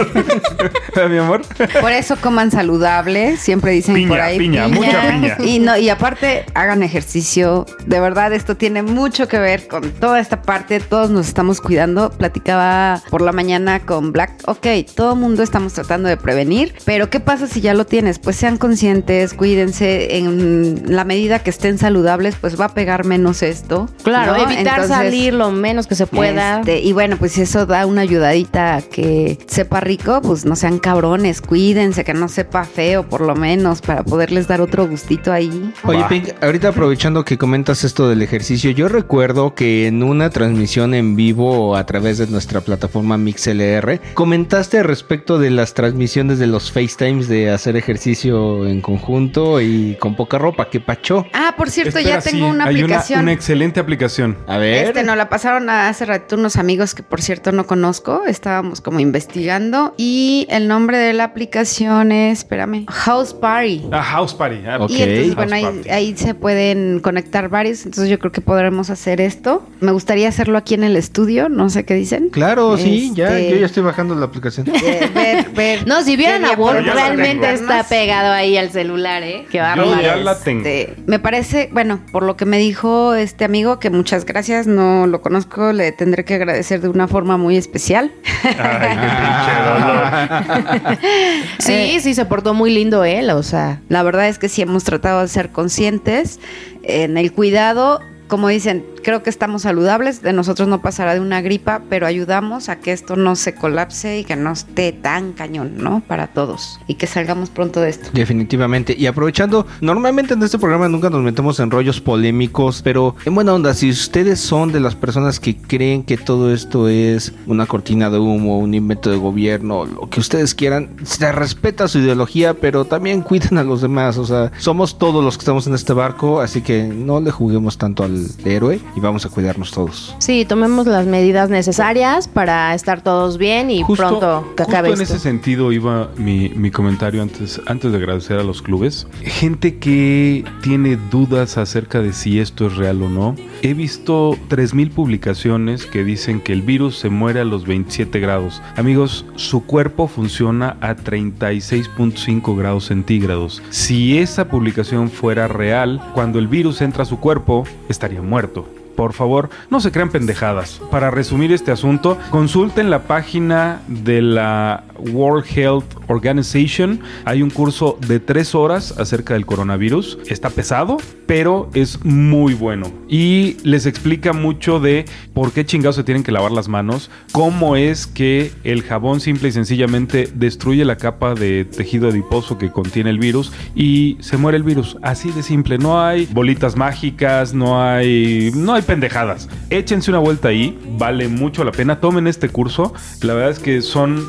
¿Verdad, 0.95 1.09
mi 1.09 1.17
amor? 1.17 1.41
Por 1.81 1.91
eso 1.91 2.15
coman 2.17 2.51
saludable, 2.51 3.38
siempre 3.38 3.71
dicen 3.71 3.95
Piña, 3.95 4.09
por 4.09 4.19
ahí. 4.19 4.38
piña, 4.38 4.67
mucha 4.67 5.11
piña. 5.11 5.38
Y 5.44 5.59
no, 5.59 5.77
y 5.77 5.89
aparte 5.89 6.45
hagan 6.53 6.83
ejercicio. 6.83 7.43
De 7.86 8.00
verdad, 8.00 8.34
esto 8.34 8.56
tiene 8.56 8.84
mucho 8.84 9.28
que 9.28 9.40
ver 9.40 9.68
con 9.68 9.92
toda 9.92 10.19
esta 10.19 10.42
parte. 10.42 10.80
Todos 10.80 11.10
nos 11.10 11.28
estamos 11.28 11.62
cuidando. 11.62 12.10
Platicaba 12.10 13.01
por 13.10 13.22
la 13.22 13.31
mañana 13.31 13.86
con 13.86 14.12
Black. 14.12 14.31
Ok, 14.45 14.68
todo 14.95 15.16
mundo 15.16 15.44
estamos 15.44 15.74
tratando 15.74 16.10
de 16.10 16.18
prevenir, 16.18 16.74
pero 16.86 17.10
¿qué 17.10 17.19
pasa 17.19 17.48
si 17.48 17.62
ya 17.62 17.74
lo 17.74 17.86
tienes? 17.86 18.19
Pues 18.19 18.36
sean 18.36 18.57
conscientes, 18.57 19.34
cuídense. 19.34 20.18
En 20.18 20.84
la 20.95 21.04
medida 21.04 21.40
que 21.40 21.50
estén 21.50 21.78
saludables, 21.78 22.36
pues 22.40 22.60
va 22.60 22.66
a 22.66 22.74
pegar 22.74 23.06
menos 23.06 23.44
esto. 23.44 23.90
Claro, 24.04 24.34
¿no? 24.34 24.44
evitar 24.44 24.80
Entonces, 24.81 24.90
salir 24.90 25.34
lo 25.34 25.51
menos 25.51 25.88
que 25.88 25.95
se 25.95 26.07
pueda. 26.07 26.60
este, 26.60 26.80
y 26.80 26.94
bueno, 26.94 27.18
pues 27.18 27.34
si 27.34 27.42
eso 27.42 27.66
da 27.66 27.86
una 27.86 28.01
ayudadita 28.01 28.75
a 28.75 28.81
que 28.81 29.38
sepa 29.48 29.80
rico, 29.80 30.22
pues 30.22 30.45
no 30.45 30.56
sean 30.56 30.80
cabrones, 30.80 31.42
cuídense, 31.42 32.04
que 32.04 32.13
no 32.13 32.28
sepa 32.28 32.63
feo 32.63 33.04
por 33.04 33.22
lo 33.22 33.36
menos, 33.36 33.81
para 33.81 34.04
poderles 34.04 34.48
dar 34.48 34.62
otro 34.62 34.88
gustito 34.88 35.31
ahí. 35.31 35.74
Oye. 35.84 36.04
Pink, 36.10 36.30
ahorita 36.42 36.69
aprovechando 36.69 37.24
que 37.24 37.32
comentas 37.38 37.83
esto 37.83 38.09
del 38.09 38.21
ejercicio, 38.21 38.71
yo 38.71 38.88
recuerdo 38.88 39.56
que 39.56 39.88
en 39.88 40.03
una 40.03 40.30
transmisión 40.30 40.94
en 40.94 41.15
vivo 41.15 41.75
a 41.75 41.85
través 41.85 42.18
de 42.18 42.27
nuestra 42.27 42.62
plataforma 42.62 43.18
MixLR, 43.18 44.00
comentaste 44.13 44.83
respecto 44.83 45.39
de 45.39 45.50
las 45.51 45.74
transmisiones 45.74 46.39
de 46.39 46.47
los 46.47 46.71
FaceTimes 46.71 47.27
de 47.27 47.51
hacer 47.51 47.75
ejercicio 47.77 48.68
en 48.68 48.81
conjunto 48.81 49.62
y 49.62 49.95
con 50.00 50.15
poca 50.15 50.38
ropa. 50.38 50.69
¿Qué 50.69 50.80
pacho? 50.80 51.25
Ah, 51.33 51.53
por 51.57 51.69
cierto, 51.69 52.00
Espera, 52.00 52.18
ya 52.18 52.21
tengo 52.21 52.45
sí, 52.45 52.51
una 52.51 52.65
hay 52.65 52.75
aplicación. 52.75 53.21
Una, 53.21 53.31
excelente 53.33 53.80
aplicación. 53.80 54.38
A 54.47 54.57
ver. 54.57 54.88
Este 54.88 55.03
nos 55.03 55.18
la 55.18 55.30
pasaron 55.30 55.69
hace 55.69 56.06
rato 56.06 56.35
unos 56.35 56.56
amigos 56.57 56.94
que 56.95 57.03
por 57.03 57.21
cierto 57.21 57.51
no 57.51 57.65
conozco, 57.65 58.24
estábamos 58.25 58.81
como 58.81 59.00
investigando 59.00 59.94
y 59.97 60.47
el 60.50 60.68
nombre 60.68 60.97
de 60.97 61.13
la 61.13 61.24
aplicación 61.25 62.12
es, 62.12 62.39
espérame, 62.39 62.85
House 62.89 63.33
Party. 63.33 63.85
Ah, 63.91 64.01
House 64.03 64.33
Party. 64.33 64.57
Ah, 64.68 64.77
Ok. 64.81 64.89
Y 64.91 65.01
entonces, 65.01 65.25
House 65.27 65.35
bueno, 65.35 65.56
ahí, 65.56 65.63
Party. 65.63 65.89
ahí 65.89 66.18
se 66.18 66.33
pueden 66.35 67.00
conectar 67.13 67.48
varios. 67.48 67.85
Entonces, 67.85 68.09
yo 68.09 68.18
creo 68.18 68.31
que 68.31 68.42
podremos 68.42 68.90
hacer 68.90 69.21
esto. 69.21 69.64
Me 69.81 69.92
gustaría 69.92 70.28
hacerlo 70.28 70.57
aquí 70.57 70.73
en 70.73 70.83
el 70.83 70.95
estudio. 70.97 71.47
No 71.47 71.69
sé 71.69 71.85
qué 71.85 71.94
dicen. 71.94 72.30
Claro, 72.30 72.76
sí, 72.76 73.11
ya, 73.14 73.37
Este, 73.37 73.52
yo 73.52 73.57
ya 73.57 73.66
estoy 73.68 73.83
bajando 73.83 74.16
la 74.16 74.26
aplicación. 74.26 74.68
eh, 74.68 75.11
ver, 75.14 75.49
ver. 75.52 75.87
No, 75.87 76.02
si 76.02 76.16
vieran 76.16 76.44
a 76.44 76.56
Wolf, 76.56 76.83
realmente 76.92 77.54
está 77.54 77.83
pegado 77.83 78.31
ahí 78.33 78.57
al 78.57 78.71
celular, 78.71 79.21
¿eh? 79.21 79.45
Qué 79.52 79.59
bárbaro. 79.59 80.02
ya 80.02 80.16
la 80.16 80.40
tengo. 80.40 80.66
Este, 80.68 80.95
me 81.06 81.19
parece, 81.19 81.69
bueno, 81.71 81.99
por 82.11 82.23
lo 82.23 82.35
que 82.35 82.45
me 82.45 82.57
dijo 82.57 83.14
este 83.14 83.45
amigo, 83.45 83.78
que 83.80 83.92
muchas 83.92 84.26
gracias, 84.26 84.66
no 84.66 85.06
lo 85.06 85.21
conozco, 85.21 85.71
le 85.71 85.92
tendré 85.92 86.26
que 86.26 86.33
agradecer 86.33 86.81
de 86.81 86.90
una 86.90 87.07
forma 87.07 87.37
muy 87.37 87.57
especial. 87.57 88.11
Ay, 88.44 88.97
qué 88.97 88.97
pinche 89.11 89.54
dolor. 89.69 90.97
Sí, 91.59 91.99
sí, 92.02 92.14
se 92.14 92.26
portó 92.26 92.54
muy 92.54 92.73
lindo 92.73 93.04
él, 93.04 93.30
o 93.30 93.44
sea. 93.44 93.81
La 93.90 94.02
verdad 94.04 94.28
es 94.28 94.40
que 94.40 94.49
sí 94.49 94.61
hemos 94.61 94.83
tratado 94.83 95.21
de 95.21 95.28
ser 95.28 95.52
conscientes 95.52 96.40
en 96.83 97.18
el 97.18 97.31
cuidado. 97.33 97.99
Como 98.28 98.47
dicen, 98.47 98.85
creo 99.04 99.22
que 99.24 99.30
estamos 99.30 99.64
saludables, 99.64 100.22
de 100.22 100.33
nosotros 100.33 100.68
no 100.68 100.81
pasará 100.81 101.14
de 101.14 101.19
una 101.19 101.42
gripa, 101.42 101.81
pero 101.90 102.07
ayudamos 102.07 102.69
a 102.69 102.80
que 102.80 102.92
esto 102.92 103.16
no 103.16 103.36
se 103.36 103.54
colapse 103.54 104.19
y 104.19 104.24
que 104.24 104.36
no 104.36 104.52
esté 104.52 104.92
tan 104.92 105.33
cañón, 105.33 105.74
¿no? 105.78 106.02
Para 106.07 106.28
todos 106.28 106.80
y 106.88 106.95
que 106.95 107.07
salgamos 107.07 107.50
pronto 107.50 107.81
de 107.81 107.90
esto. 107.90 108.10
Definitivamente. 108.14 108.95
Y 108.98 109.06
aprovechando, 109.06 109.68
normalmente 109.81 110.33
en 110.33 110.44
este 110.44 110.57
programa 110.57 110.90
nunca 110.90 111.10
nos 111.10 111.22
metemos 111.22 111.60
en 111.60 111.72
rollos 111.72 112.02
polémicos, 112.02 112.81
pero 112.81 113.16
en 113.26 113.36
buena 113.36 113.54
onda, 113.54 113.74
si 113.74 113.90
ustedes 113.90 114.40
son 114.40 114.72
de 114.72 114.80
las 114.80 114.95
personas 114.95 115.40
que 115.40 115.56
creen 115.56 116.04
que 116.04 116.18
todo 116.18 116.54
esto 116.54 116.88
es 116.88 117.33
una 117.45 117.66
cortina 117.66 118.10
de 118.10 118.19
humo, 118.19 118.60
un 118.60 118.74
invento 118.74 119.10
de 119.10 119.18
gobierno, 119.18 119.86
lo 119.86 120.10
que 120.10 120.19
ustedes 120.19 120.56
quieran, 120.56 120.90
se 121.04 121.31
respeta 121.31 121.88
su 121.88 122.00
ideología, 122.00 122.54
pero 122.54 122.86
también 122.86 123.22
cuiden 123.22 123.57
a 123.57 123.64
los 123.64 123.81
demás. 123.81 124.18
O 124.18 124.26
sea, 124.26 124.52
somos 124.57 124.98
todos 124.98 125.24
los 125.24 125.38
que 125.38 125.42
estamos 125.42 125.68
en 125.68 125.74
este 125.74 125.94
barco, 125.94 126.42
así 126.42 126.62
que 126.62 126.83
no 126.83 127.19
le 127.19 127.31
juguemos 127.31 127.78
tanto 127.78 128.04
al 128.04 128.28
héroe. 128.45 128.80
Y 128.95 129.00
vamos 129.00 129.26
a 129.26 129.30
cuidarnos 129.30 129.71
todos. 129.71 130.16
Sí, 130.19 130.45
tomemos 130.45 130.88
las 130.88 131.06
medidas 131.06 131.50
necesarias 131.50 132.28
para 132.28 132.73
estar 132.73 133.02
todos 133.02 133.38
bien 133.38 133.71
y 133.71 133.83
pronto 133.83 134.54
que 134.56 134.64
acabe 134.64 134.90
justo 134.90 135.02
en 135.02 135.04
esto. 135.04 135.16
ese 135.16 135.23
sentido 135.23 135.71
iba 135.71 136.09
mi, 136.18 136.50
mi 136.50 136.71
comentario 136.71 137.21
antes, 137.21 137.62
antes 137.66 137.92
de 137.92 137.97
agradecer 137.97 138.40
a 138.40 138.44
los 138.44 138.62
clubes. 138.62 139.07
Gente 139.21 139.78
que 139.78 140.45
tiene 140.62 140.97
dudas 141.09 141.57
acerca 141.57 142.00
de 142.00 142.14
si 142.14 142.40
esto 142.40 142.68
es 142.68 142.76
real 142.76 143.02
o 143.02 143.09
no. 143.09 143.35
He 143.62 143.73
visto 143.73 144.38
3.000 144.50 144.92
publicaciones 144.92 145.85
que 145.85 146.04
dicen 146.04 146.42
que 146.42 146.54
el 146.54 146.62
virus 146.62 146.97
se 147.00 147.09
muere 147.09 147.40
a 147.40 147.45
los 147.45 147.66
27 147.66 148.19
grados. 148.19 148.62
Amigos, 148.76 149.26
su 149.35 149.66
cuerpo 149.66 150.07
funciona 150.07 150.78
a 150.81 150.95
36.5 150.95 152.57
grados 152.57 152.85
centígrados. 152.85 153.62
Si 153.69 154.18
esa 154.18 154.47
publicación 154.47 155.09
fuera 155.09 155.47
real, 155.47 156.02
cuando 156.14 156.40
el 156.40 156.47
virus 156.47 156.81
entra 156.81 157.04
a 157.04 157.06
su 157.06 157.19
cuerpo, 157.19 157.66
estaría 157.90 158.21
muerto. 158.21 158.68
Por 158.95 159.14
favor, 159.14 159.50
no 159.69 159.80
se 159.80 159.92
crean 159.92 160.09
pendejadas. 160.09 160.81
Para 160.92 161.12
resumir 161.12 161.52
este 161.52 161.71
asunto, 161.71 162.18
consulten 162.30 162.90
la 162.90 163.04
página 163.04 163.81
de 163.88 164.21
la 164.21 164.83
World 165.12 165.45
Health 165.56 166.03
Organization. 166.07 167.00
Hay 167.26 167.42
un 167.42 167.50
curso 167.50 167.98
de 168.07 168.19
tres 168.19 168.56
horas 168.56 168.98
acerca 168.98 169.33
del 169.33 169.45
coronavirus. 169.45 170.19
Está 170.28 170.50
pesado, 170.50 170.98
pero 171.26 171.69
es 171.74 172.04
muy 172.04 172.54
bueno. 172.54 172.92
Y 173.07 173.57
les 173.64 173.86
explica 173.86 174.33
mucho 174.33 174.80
de 174.80 175.06
por 175.33 175.52
qué 175.52 175.66
chingados 175.66 175.95
se 175.95 176.04
tienen 176.04 176.24
que 176.24 176.31
lavar 176.31 176.52
las 176.52 176.68
manos, 176.68 177.10
cómo 177.31 177.76
es 177.76 178.07
que 178.07 178.52
el 178.64 178.83
jabón 178.83 179.19
simple 179.19 179.50
y 179.50 179.52
sencillamente 179.52 180.30
destruye 180.33 180.86
la 180.86 180.98
capa 180.98 181.33
de 181.33 181.66
tejido 181.66 182.10
adiposo 182.10 182.57
que 182.57 182.72
contiene 182.72 183.10
el 183.10 183.19
virus 183.19 183.52
y 183.76 184.18
se 184.19 184.38
muere 184.38 184.57
el 184.57 184.64
virus. 184.64 184.98
Así 185.02 185.31
de 185.31 185.44
simple. 185.44 185.78
No 185.78 186.02
hay 186.02 186.28
bolitas 186.31 186.76
mágicas, 186.76 187.54
no 187.54 187.81
hay, 187.81 188.52
no 188.56 188.74
hay 188.74 188.81
pendejadas. 188.81 189.50
Échense 189.69 190.12
una 190.12 190.19
vuelta 190.19 190.50
ahí, 190.50 190.78
vale 190.98 191.28
mucho 191.28 191.64
la 191.64 191.72
pena. 191.72 192.00
Tomen 192.00 192.28
este 192.28 192.50
curso. 192.50 192.94
La 193.22 193.33
verdad 193.33 193.52
es 193.52 193.60
que 193.60 193.81
son 193.81 194.24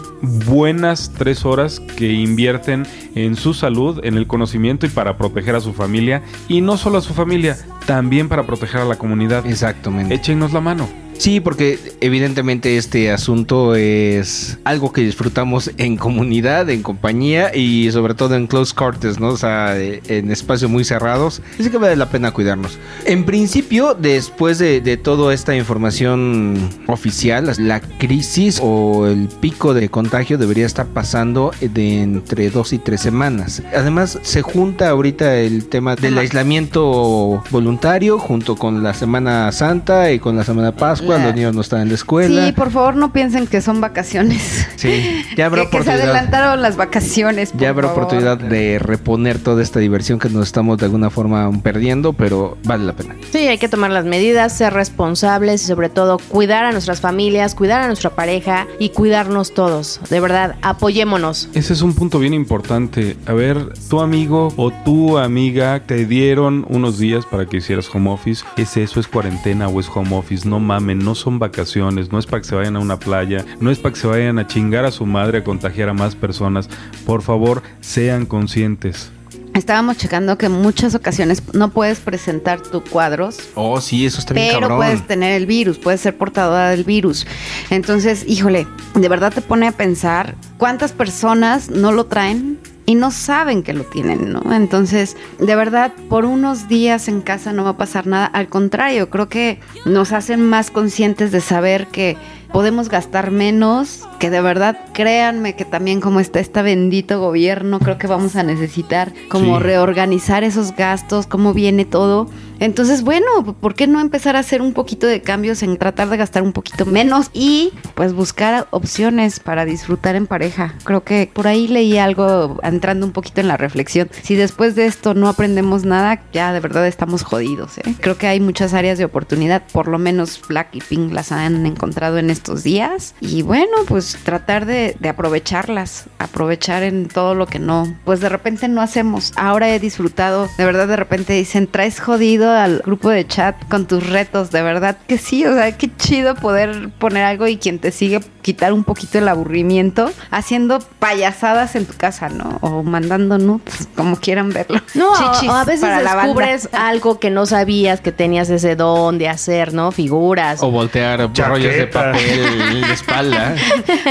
buenas 0.47 1.12
tres 1.16 1.45
horas 1.45 1.63
que 1.97 2.12
invierten 2.12 2.87
en 3.14 3.37
su 3.37 3.54
salud, 3.54 4.00
en 4.04 4.16
el 4.16 4.26
conocimiento 4.26 4.87
y 4.87 4.88
para 4.88 5.16
proteger 5.16 5.54
a 5.54 5.61
su 5.61 5.73
familia. 5.73 6.23
Y 6.49 6.61
no 6.61 6.76
solo 6.76 6.99
a 6.99 7.02
su 7.02 7.14
familia, 7.14 7.56
también 7.87 8.28
para 8.28 8.47
proteger 8.47 8.83
a 8.83 8.85
la 8.85 8.97
comunidad. 8.97 9.47
Exactamente. 9.47 10.14
Échenos 10.14 10.52
la 10.52 10.61
mano. 10.61 11.03
Sí, 11.18 11.40
porque 11.40 11.78
evidentemente 12.00 12.76
este 12.76 13.11
asunto 13.11 13.75
es 13.75 14.59
algo 14.64 14.92
que 14.92 15.00
disfrutamos 15.02 15.71
en 15.76 15.97
comunidad, 15.97 16.68
en 16.71 16.83
compañía 16.83 17.54
y 17.54 17.90
sobre 17.92 18.14
todo 18.14 18.35
en 18.35 18.47
close 18.47 18.75
quarters, 18.75 19.21
¿no? 19.21 19.28
O 19.28 19.37
sea, 19.37 19.78
eh, 19.78 20.02
en 20.09 20.30
espacios 20.30 20.71
muy 20.71 20.85
cerrados. 20.85 21.40
Así 21.59 21.71
que 21.71 21.78
vale 21.78 21.97
la 21.97 22.11
pena 22.11 22.33
cuidarnos. 22.33 22.78
En 23.06 23.25
principio, 23.25 23.94
después 23.94 24.59
de, 24.59 24.80
de 24.80 24.97
toda 24.97 25.33
esta 25.33 25.56
información 25.56 26.68
oficial, 26.87 27.52
la 27.59 27.80
crisis 27.80 28.59
o 28.62 29.06
el 29.06 29.28
pico 29.40 29.75
de 29.75 29.88
contagio 29.88 30.38
debería 30.38 30.66
estar 30.66 30.87
pasando 30.87 31.52
de 31.61 32.02
entre 32.02 32.50
dos 32.50 32.73
y 32.73 32.78
tres 32.78 33.00
semanas. 33.00 33.62
Además, 33.75 34.18
se 34.23 34.42
junta 34.42 34.90
ahorita 34.90 35.37
el 35.37 35.66
tema 35.66 35.97
del 35.97 36.18
aislamiento 36.18 37.42
voluntario 37.50 38.18
junto 38.18 38.56
con 38.56 38.83
la 38.83 38.94
Semana 38.94 39.50
Santa 39.52 40.12
y 40.12 40.18
con 40.18 40.37
la 40.37 40.44
Semana 40.44 40.73
Pascua. 40.73 41.03
La- 41.08 41.25
Los 41.26 41.34
niños 41.34 41.54
no 41.54 41.61
están 41.61 41.82
en 41.82 41.88
la 41.88 41.94
escuela. 41.94 42.46
Sí, 42.46 42.52
por 42.52 42.70
favor 42.70 42.96
no 42.96 43.12
piensen 43.12 43.46
que 43.46 43.61
son 43.61 43.80
vacaciones. 43.80 44.66
Sí, 44.76 45.25
ya 45.37 45.46
habrá 45.46 45.62
que, 45.64 45.70
que 45.70 45.76
se 45.76 45.90
oportunidad. 45.90 46.11
adelantaron 46.16 46.62
las 46.62 46.76
vacaciones. 46.76 47.52
por 47.52 47.61
Ya 47.61 47.68
habrá 47.70 47.88
favor. 47.88 48.04
oportunidad 48.04 48.38
de 48.38 48.78
reponer 48.78 49.38
toda 49.38 49.62
esta 49.62 49.80
diversión 49.80 50.18
que 50.18 50.28
nos 50.28 50.46
estamos 50.46 50.78
de 50.78 50.87
alguna 50.87 51.11
forma 51.11 51.50
perdiendo, 51.62 52.12
pero 52.12 52.56
vale 52.64 52.84
la 52.84 52.92
pena. 52.94 53.14
Sí, 53.32 53.38
hay 53.38 53.58
que 53.58 53.68
tomar 53.68 53.90
las 53.90 54.04
medidas, 54.04 54.52
ser 54.56 54.73
responsables 54.73 55.62
y 55.62 55.66
sobre 55.66 55.88
todo 55.88 56.18
cuidar 56.28 56.64
a 56.64 56.73
nuestras 56.73 57.00
familias, 57.00 57.54
cuidar 57.54 57.82
a 57.82 57.87
nuestra 57.87 58.11
pareja 58.11 58.66
y 58.78 58.90
cuidarnos 58.90 59.54
todos. 59.54 60.00
De 60.11 60.20
verdad, 60.20 60.56
apoyémonos. 60.62 61.49
Ese 61.54 61.73
es 61.73 61.82
un 61.82 61.94
punto 61.94 62.18
bien 62.18 62.34
importante. 62.34 63.16
A 63.26 63.32
ver, 63.32 63.73
tu 63.88 64.00
amigo 64.00 64.52
o 64.56 64.70
tu 64.84 65.18
amiga 65.18 65.80
te 65.87 66.04
dieron 66.06 66.66
unos 66.68 66.99
días 66.99 67.25
para 67.26 67.46
que 67.46 67.58
hicieras 67.58 67.88
home 67.94 68.11
office. 68.11 68.44
¿Es 68.56 68.76
eso? 68.76 69.00
¿Es 69.00 69.06
cuarentena 69.08 69.68
o 69.68 69.80
es 69.80 69.88
home 69.92 70.14
office? 70.16 70.49
No 70.49 70.61
no 70.94 71.14
son 71.14 71.38
vacaciones, 71.38 72.10
no 72.12 72.18
es 72.18 72.26
para 72.26 72.42
que 72.42 72.48
se 72.48 72.54
vayan 72.54 72.76
a 72.76 72.80
una 72.80 72.98
playa, 72.98 73.44
no 73.60 73.70
es 73.70 73.78
para 73.78 73.92
que 73.94 74.00
se 74.00 74.06
vayan 74.06 74.38
a 74.38 74.46
chingar 74.46 74.84
a 74.84 74.90
su 74.90 75.06
madre 75.06 75.38
a 75.38 75.44
contagiar 75.44 75.88
a 75.88 75.94
más 75.94 76.14
personas. 76.14 76.68
Por 77.06 77.22
favor, 77.22 77.62
sean 77.80 78.26
conscientes. 78.26 79.10
Estábamos 79.54 79.98
checando 79.98 80.36
que 80.36 80.46
en 80.46 80.52
muchas 80.52 80.96
ocasiones 80.96 81.40
no 81.54 81.70
puedes 81.70 82.00
presentar 82.00 82.60
tus 82.60 82.82
cuadros 82.82 83.38
Oh, 83.54 83.80
sí, 83.80 84.04
eso 84.04 84.18
está 84.18 84.34
bien 84.34 84.48
pero 84.48 84.62
cabrón. 84.62 84.78
puedes 84.78 85.06
tener 85.06 85.32
el 85.32 85.46
virus, 85.46 85.78
puedes 85.78 86.00
ser 86.00 86.16
portadora 86.18 86.70
del 86.70 86.82
virus. 86.82 87.24
Entonces, 87.70 88.24
híjole, 88.26 88.66
de 88.94 89.08
verdad 89.08 89.32
te 89.32 89.42
pone 89.42 89.68
a 89.68 89.72
pensar 89.72 90.34
cuántas 90.58 90.90
personas 90.90 91.70
no 91.70 91.92
lo 91.92 92.06
traen 92.06 92.58
y 92.86 92.94
no 92.96 93.10
saben 93.10 93.62
que 93.62 93.72
lo 93.72 93.84
tienen, 93.84 94.32
¿no? 94.32 94.52
Entonces, 94.52 95.16
de 95.38 95.56
verdad, 95.56 95.92
por 96.08 96.24
unos 96.26 96.68
días 96.68 97.08
en 97.08 97.20
casa 97.22 97.52
no 97.52 97.64
va 97.64 97.70
a 97.70 97.76
pasar 97.76 98.06
nada. 98.06 98.26
Al 98.26 98.48
contrario, 98.48 99.08
creo 99.10 99.28
que 99.28 99.58
nos 99.86 100.12
hacen 100.12 100.46
más 100.48 100.70
conscientes 100.70 101.32
de 101.32 101.40
saber 101.40 101.86
que 101.88 102.16
podemos 102.52 102.88
gastar 102.88 103.30
menos, 103.32 104.06
que 104.20 104.30
de 104.30 104.40
verdad 104.40 104.78
créanme 104.92 105.56
que 105.56 105.64
también 105.64 106.00
como 106.00 106.20
está 106.20 106.38
este 106.40 106.62
bendito 106.62 107.18
gobierno, 107.20 107.80
creo 107.80 107.98
que 107.98 108.06
vamos 108.06 108.36
a 108.36 108.42
necesitar 108.44 109.12
como 109.28 109.56
Sí. 109.58 109.62
reorganizar 109.64 110.44
esos 110.44 110.76
gastos, 110.76 111.26
cómo 111.26 111.52
viene 111.52 111.84
todo. 111.84 112.28
Entonces, 112.61 113.02
bueno, 113.02 113.56
¿por 113.61 113.75
qué 113.75 113.87
no 113.87 114.00
empezar 114.00 114.37
a 114.37 114.40
hacer 114.40 114.62
un 114.62 114.73
poquito 114.73 115.06
de 115.06 115.23
cambios 115.23 115.62
en 115.62 115.76
tratar 115.76 116.08
de 116.08 116.16
gastar 116.16 116.42
un 116.42 116.52
poquito 116.52 116.87
menos 116.87 117.30
y 117.32 117.73
pues 117.94 118.12
buscar 118.12 118.66
opciones 118.70 119.40
para 119.40 119.64
disfrutar 119.64 120.16
en 120.16 120.26
pareja? 120.26 120.75
Creo 120.84 121.04
que 121.04 121.30
por 121.32 121.46
ahí 121.46 121.68
leí 121.68 121.99
algo 121.99 122.58
entrando 122.62 123.06
un 123.06 123.12
poquito 123.12 123.40
en 123.40 123.49
la 123.49 123.56
reflexión. 123.56 124.08
Si 124.23 124.34
después 124.34 124.75
de 124.75 124.87
esto 124.87 125.14
no 125.14 125.28
aprendemos 125.28 125.84
nada, 125.84 126.23
ya 126.32 126.52
de 126.52 126.61
verdad 126.61 126.87
estamos 126.87 127.23
jodidos. 127.23 127.78
¿eh? 127.78 127.94
Creo 128.00 128.16
que 128.16 128.26
hay 128.26 128.40
muchas 128.40 128.75
áreas 128.75 128.99
de 128.99 129.04
oportunidad, 129.04 129.62
por 129.73 129.88
lo 129.88 129.99
menos 129.99 130.40
Black 130.49 130.68
y 130.73 130.80
Pink 130.80 131.12
las 131.12 131.32
han 131.32 131.66
encontrado 131.66 132.18
en 132.18 132.30
estos 132.30 132.62
días. 132.62 133.14
Y 133.20 133.42
bueno, 133.42 133.73
pues 133.87 134.18
tratar 134.23 134.66
de, 134.66 134.96
de 134.99 135.08
aprovecharlas, 135.08 136.06
aprovechar 136.18 136.82
en 136.82 137.08
todo 137.08 137.34
lo 137.34 137.46
que 137.46 137.58
no, 137.58 137.96
pues 138.04 138.20
de 138.20 138.28
repente 138.28 138.68
no 138.68 138.80
hacemos. 138.80 139.32
Ahora 139.37 139.75
he 139.75 139.78
disfrutado, 139.78 140.49
de 140.56 140.64
verdad 140.64 140.88
de 140.88 140.96
repente 140.96 141.32
dicen, 141.32 141.66
traes 141.66 142.00
jodido 142.00 142.43
al 142.50 142.78
grupo 142.84 143.10
de 143.10 143.26
chat 143.26 143.56
con 143.68 143.86
tus 143.86 144.08
retos, 144.08 144.50
de 144.50 144.62
verdad 144.62 144.96
que 145.06 145.18
sí, 145.18 145.44
o 145.46 145.54
sea, 145.54 145.72
qué 145.76 145.90
chido 145.96 146.34
poder 146.34 146.90
poner 146.98 147.24
algo 147.24 147.46
y 147.46 147.56
quien 147.58 147.78
te 147.78 147.90
sigue 147.92 148.20
quitar 148.42 148.72
un 148.72 148.84
poquito 148.84 149.18
el 149.18 149.28
aburrimiento 149.28 150.10
haciendo 150.30 150.78
payasadas 150.98 151.76
en 151.76 151.86
tu 151.86 151.94
casa, 151.96 152.28
¿no? 152.28 152.58
O 152.60 152.82
mandando 152.82 153.38
nudes, 153.38 153.88
como 153.96 154.16
quieran 154.16 154.50
verlo. 154.50 154.80
No, 154.94 155.08
Chichis 155.34 155.48
o 155.48 155.52
a 155.54 155.64
veces 155.64 155.80
para 155.80 156.00
la 156.02 156.14
banda. 156.14 156.22
descubres 156.24 156.68
algo 156.72 157.18
que 157.18 157.30
no 157.30 157.46
sabías 157.46 158.00
que 158.00 158.12
tenías 158.12 158.50
ese 158.50 158.76
don 158.76 159.18
de 159.18 159.28
hacer, 159.28 159.72
¿no? 159.72 159.92
Figuras. 159.92 160.62
O 160.62 160.70
voltear 160.70 161.20
rollos 161.20 161.72
de 161.72 161.88
Chaqueta. 161.90 162.12
papel 162.12 162.40
en 162.72 162.80
la 162.82 162.92
espalda. 162.92 163.54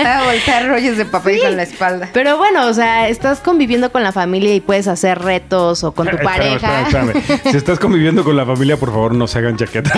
a 0.05 0.23
voltear 0.25 0.67
rollos 0.67 0.97
de 0.97 1.05
papel 1.05 1.39
con 1.41 1.55
la 1.57 1.63
espalda. 1.63 2.09
Pero 2.13 2.37
bueno, 2.37 2.65
o 2.67 2.73
sea, 2.73 3.07
estás 3.09 3.39
conviviendo 3.39 3.91
con 3.91 4.03
la 4.03 4.11
familia 4.11 4.53
y 4.55 4.61
puedes 4.61 4.87
hacer 4.87 5.19
retos 5.19 5.83
o 5.83 5.91
con 5.91 6.07
tu 6.07 6.15
Espérame, 6.23 6.59
pareja. 6.59 6.81
espérame, 6.81 7.09
espérame. 7.17 7.51
Si 7.51 7.57
estás 7.57 7.79
conviviendo 7.79 8.22
con 8.23 8.35
la 8.35 8.45
familia, 8.45 8.77
por 8.77 8.89
favor, 8.89 9.13
no 9.15 9.27
se 9.27 9.39
hagan 9.39 9.57
chaquetas. 9.57 9.93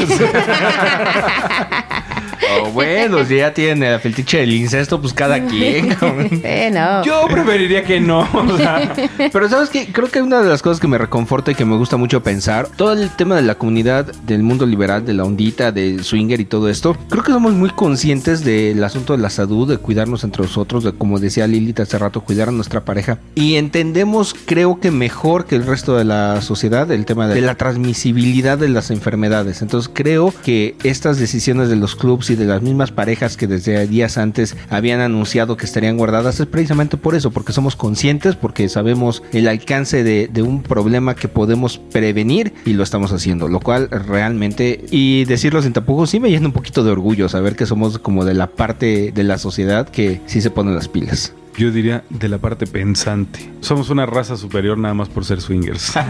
O 2.61 2.71
bueno, 2.71 3.23
si 3.25 3.37
ya 3.37 3.53
tiene 3.53 3.93
el 3.93 3.99
fetiche 3.99 4.39
del 4.39 4.53
incesto, 4.53 4.99
pues 5.01 5.13
cada 5.13 5.45
quien. 5.45 5.95
Eh, 6.43 6.69
no. 6.71 7.03
Yo 7.03 7.25
preferiría 7.27 7.83
que 7.83 7.99
no. 7.99 8.27
o 8.33 8.57
sea, 8.57 8.93
Pero 9.31 9.49
sabes 9.49 9.69
que 9.69 9.91
creo 9.91 10.09
que 10.09 10.21
una 10.21 10.41
de 10.41 10.49
las 10.49 10.61
cosas 10.61 10.79
que 10.79 10.87
me 10.87 10.97
reconforta 10.97 11.51
y 11.51 11.55
que 11.55 11.65
me 11.65 11.75
gusta 11.77 11.97
mucho 11.97 12.23
pensar, 12.23 12.67
todo 12.75 12.93
el 12.93 13.09
tema 13.09 13.35
de 13.35 13.41
la 13.41 13.55
comunidad 13.55 14.05
del 14.05 14.43
mundo 14.43 14.65
liberal, 14.65 15.05
de 15.05 15.13
la 15.13 15.23
ondita, 15.23 15.71
del 15.71 16.03
swinger 16.03 16.39
y 16.39 16.45
todo 16.45 16.69
esto, 16.69 16.95
creo 17.09 17.23
que 17.23 17.31
somos 17.31 17.53
muy 17.53 17.69
conscientes 17.69 18.43
del 18.43 18.83
asunto 18.83 19.15
de 19.15 19.21
la 19.21 19.29
salud, 19.29 19.69
de 19.69 19.77
cuidarnos 19.77 20.23
entre 20.23 20.43
nosotros, 20.43 20.83
de 20.83 20.93
como 20.93 21.19
decía 21.19 21.47
Lilith 21.47 21.79
hace 21.79 21.97
rato, 21.97 22.21
cuidar 22.21 22.49
a 22.49 22.51
nuestra 22.51 22.85
pareja. 22.85 23.19
Y 23.35 23.55
entendemos, 23.55 24.35
creo 24.45 24.79
que 24.79 24.91
mejor 24.91 25.45
que 25.45 25.55
el 25.55 25.65
resto 25.65 25.97
de 25.97 26.05
la 26.05 26.41
sociedad, 26.41 26.91
el 26.91 27.05
tema 27.05 27.27
de 27.27 27.41
la 27.41 27.55
transmisibilidad 27.55 28.57
de 28.57 28.69
las 28.69 28.91
enfermedades. 28.91 29.61
Entonces 29.61 29.91
creo 29.93 30.33
que 30.43 30.75
estas 30.83 31.19
decisiones 31.19 31.69
de 31.69 31.75
los 31.75 31.95
clubs 31.95 32.29
y 32.29 32.34
de 32.35 32.45
las 32.45 32.61
mismas 32.61 32.91
parejas 32.91 33.37
que 33.37 33.47
desde 33.47 33.87
días 33.87 34.17
antes 34.17 34.55
habían 34.69 34.99
anunciado 34.99 35.57
que 35.57 35.65
estarían 35.65 35.97
guardadas 35.97 36.39
es 36.39 36.45
precisamente 36.45 36.97
por 36.97 37.15
eso, 37.15 37.31
porque 37.31 37.53
somos 37.53 37.75
conscientes, 37.75 38.35
porque 38.35 38.69
sabemos 38.69 39.23
el 39.31 39.47
alcance 39.47 40.03
de, 40.03 40.27
de 40.27 40.41
un 40.41 40.63
problema 40.63 41.15
que 41.15 41.27
podemos 41.27 41.77
prevenir 41.77 42.53
y 42.65 42.73
lo 42.73 42.83
estamos 42.83 43.11
haciendo, 43.11 43.47
lo 43.47 43.59
cual 43.59 43.89
realmente, 43.89 44.85
y 44.91 45.25
decirlo 45.25 45.61
sin 45.61 45.73
tapujos, 45.73 46.09
sí 46.09 46.19
me 46.19 46.29
llena 46.29 46.47
un 46.47 46.53
poquito 46.53 46.83
de 46.83 46.91
orgullo 46.91 47.29
saber 47.29 47.55
que 47.55 47.65
somos 47.65 47.99
como 47.99 48.25
de 48.25 48.33
la 48.33 48.47
parte 48.47 49.11
de 49.13 49.23
la 49.23 49.37
sociedad 49.37 49.87
que 49.89 50.21
sí 50.25 50.41
se 50.41 50.49
ponen 50.49 50.75
las 50.75 50.87
pilas. 50.87 51.33
Yo 51.57 51.71
diría 51.71 52.03
de 52.09 52.27
la 52.29 52.37
parte 52.37 52.67
pensante. 52.67 53.49
Somos 53.61 53.89
una 53.89 54.05
raza 54.05 54.35
superior 54.37 54.77
nada 54.77 54.93
más 54.93 55.09
por 55.09 55.25
ser 55.25 55.41
swingers. 55.41 55.93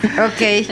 Ok, 0.00 0.66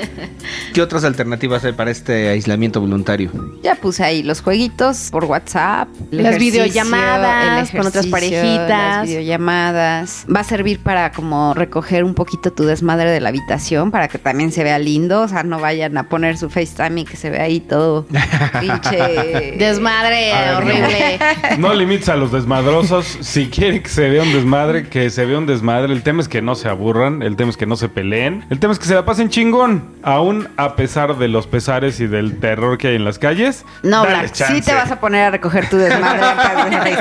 ¿Qué 0.73 0.83
otras 0.83 1.05
alternativas 1.05 1.65
hay 1.65 1.73
para 1.73 1.91
este 1.91 2.29
aislamiento 2.29 2.81
voluntario? 2.81 3.31
ya 3.63 3.75
puse 3.75 4.05
ahí 4.05 4.23
los 4.23 4.41
jueguitos 4.41 5.09
por 5.11 5.25
WhatsApp. 5.25 5.89
Las 6.11 6.39
videollamadas 6.39 7.71
con 7.71 7.87
otras 7.87 8.07
parejitas. 8.07 8.69
Las 8.69 9.07
videollamadas. 9.07 10.27
Va 10.35 10.41
a 10.41 10.45
servir 10.45 10.81
para 10.81 11.13
como 11.13 11.55
recoger 11.55 12.05
un 12.05 12.15
poquito 12.15 12.53
tu 12.53 12.65
desmadre 12.65 13.11
de 13.11 13.21
la 13.21 13.29
habitación 13.31 13.91
para 13.91 14.09
que 14.09 14.19
también 14.19 14.53
se 14.53 14.65
vea 14.65 14.79
lindo. 14.79 15.23
O 15.23 15.29
sea, 15.29 15.43
no 15.43 15.59
vayan 15.61 15.97
a 15.99 16.09
poner 16.09 16.39
su 16.39 16.49
FaceTime 16.49 17.03
y 17.03 17.05
que 17.05 17.17
se 17.17 17.31
vea 17.31 17.43
ahí 17.43 17.61
todo 17.61 18.07
pinche... 18.61 19.57
Desmadre, 19.59 20.33
ver, 20.33 20.55
horrible. 20.55 21.19
No 21.59 21.75
limites 21.79 22.09
a 22.09 22.17
los 22.17 22.33
desmadrosos. 22.33 23.19
Si 23.29 23.49
quieren 23.49 23.83
que 23.83 23.89
se 23.89 24.09
vea 24.09 24.23
un 24.23 24.33
desmadre, 24.33 24.89
que 24.89 25.11
se 25.11 25.25
vea 25.25 25.39
un 25.39 25.47
desmadre. 25.47 25.93
El 25.93 26.03
tema 26.03 26.21
es 26.21 26.29
que 26.29 26.43
no 26.43 26.55
se 26.55 26.69
aburran. 26.69 27.23
El 27.23 27.37
tema 27.37 27.51
es 27.51 27.57
que 27.57 27.67
no 27.67 27.77
se 27.77 27.89
peleen. 27.89 28.45
El 28.51 28.59
tema 28.59 28.73
es 28.73 28.79
que 28.79 28.87
se 28.87 28.95
la 28.95 29.05
pasen 29.05 29.29
chingón. 29.29 29.95
Aún 30.03 30.49
a 30.57 30.77
pesar 30.77 31.17
de 31.19 31.29
los 31.29 31.47
pesares 31.47 32.01
y 32.01 32.07
del 32.07 32.39
terror 32.41 32.79
que 32.79 32.89
hay 32.89 32.97
en 32.97 33.05
las 33.05 33.19
calles. 33.19 33.65
No, 33.83 34.03
Black, 34.05 34.35
sí 34.35 34.61
te 34.61 34.75
vas 34.75 34.91
a 34.91 34.99
poner 35.01 35.25
a 35.27 35.31
recoger 35.31 35.69
tu 35.69 35.77
desmadre. 35.77 36.21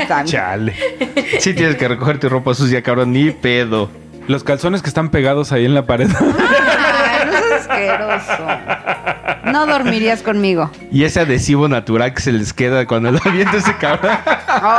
Chale. 0.25 0.73
Sí 1.39 1.53
tienes 1.53 1.75
que 1.75 1.87
recoger 1.87 2.19
tu 2.19 2.29
ropa 2.29 2.53
sucia, 2.53 2.81
cabrón, 2.83 3.13
ni 3.13 3.31
pedo. 3.31 3.89
Los 4.27 4.43
calzones 4.43 4.81
que 4.81 4.89
están 4.89 5.09
pegados 5.09 5.51
ahí 5.51 5.65
en 5.65 5.73
la 5.73 5.85
pared. 5.85 6.07
No 6.07 7.31
seas 7.31 7.67
asqueroso. 7.67 8.47
No 9.57 9.65
dormirías 9.65 10.21
conmigo. 10.21 10.69
Y 10.91 11.03
ese 11.03 11.21
adhesivo 11.21 11.67
natural 11.67 12.13
que 12.13 12.21
se 12.21 12.31
les 12.31 12.53
queda 12.53 12.85
cuando 12.85 13.11
lo 13.11 13.19
avienta 13.25 13.57
ese 13.57 13.75
cabrón. 13.77 14.15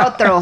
Otro. 0.07 0.41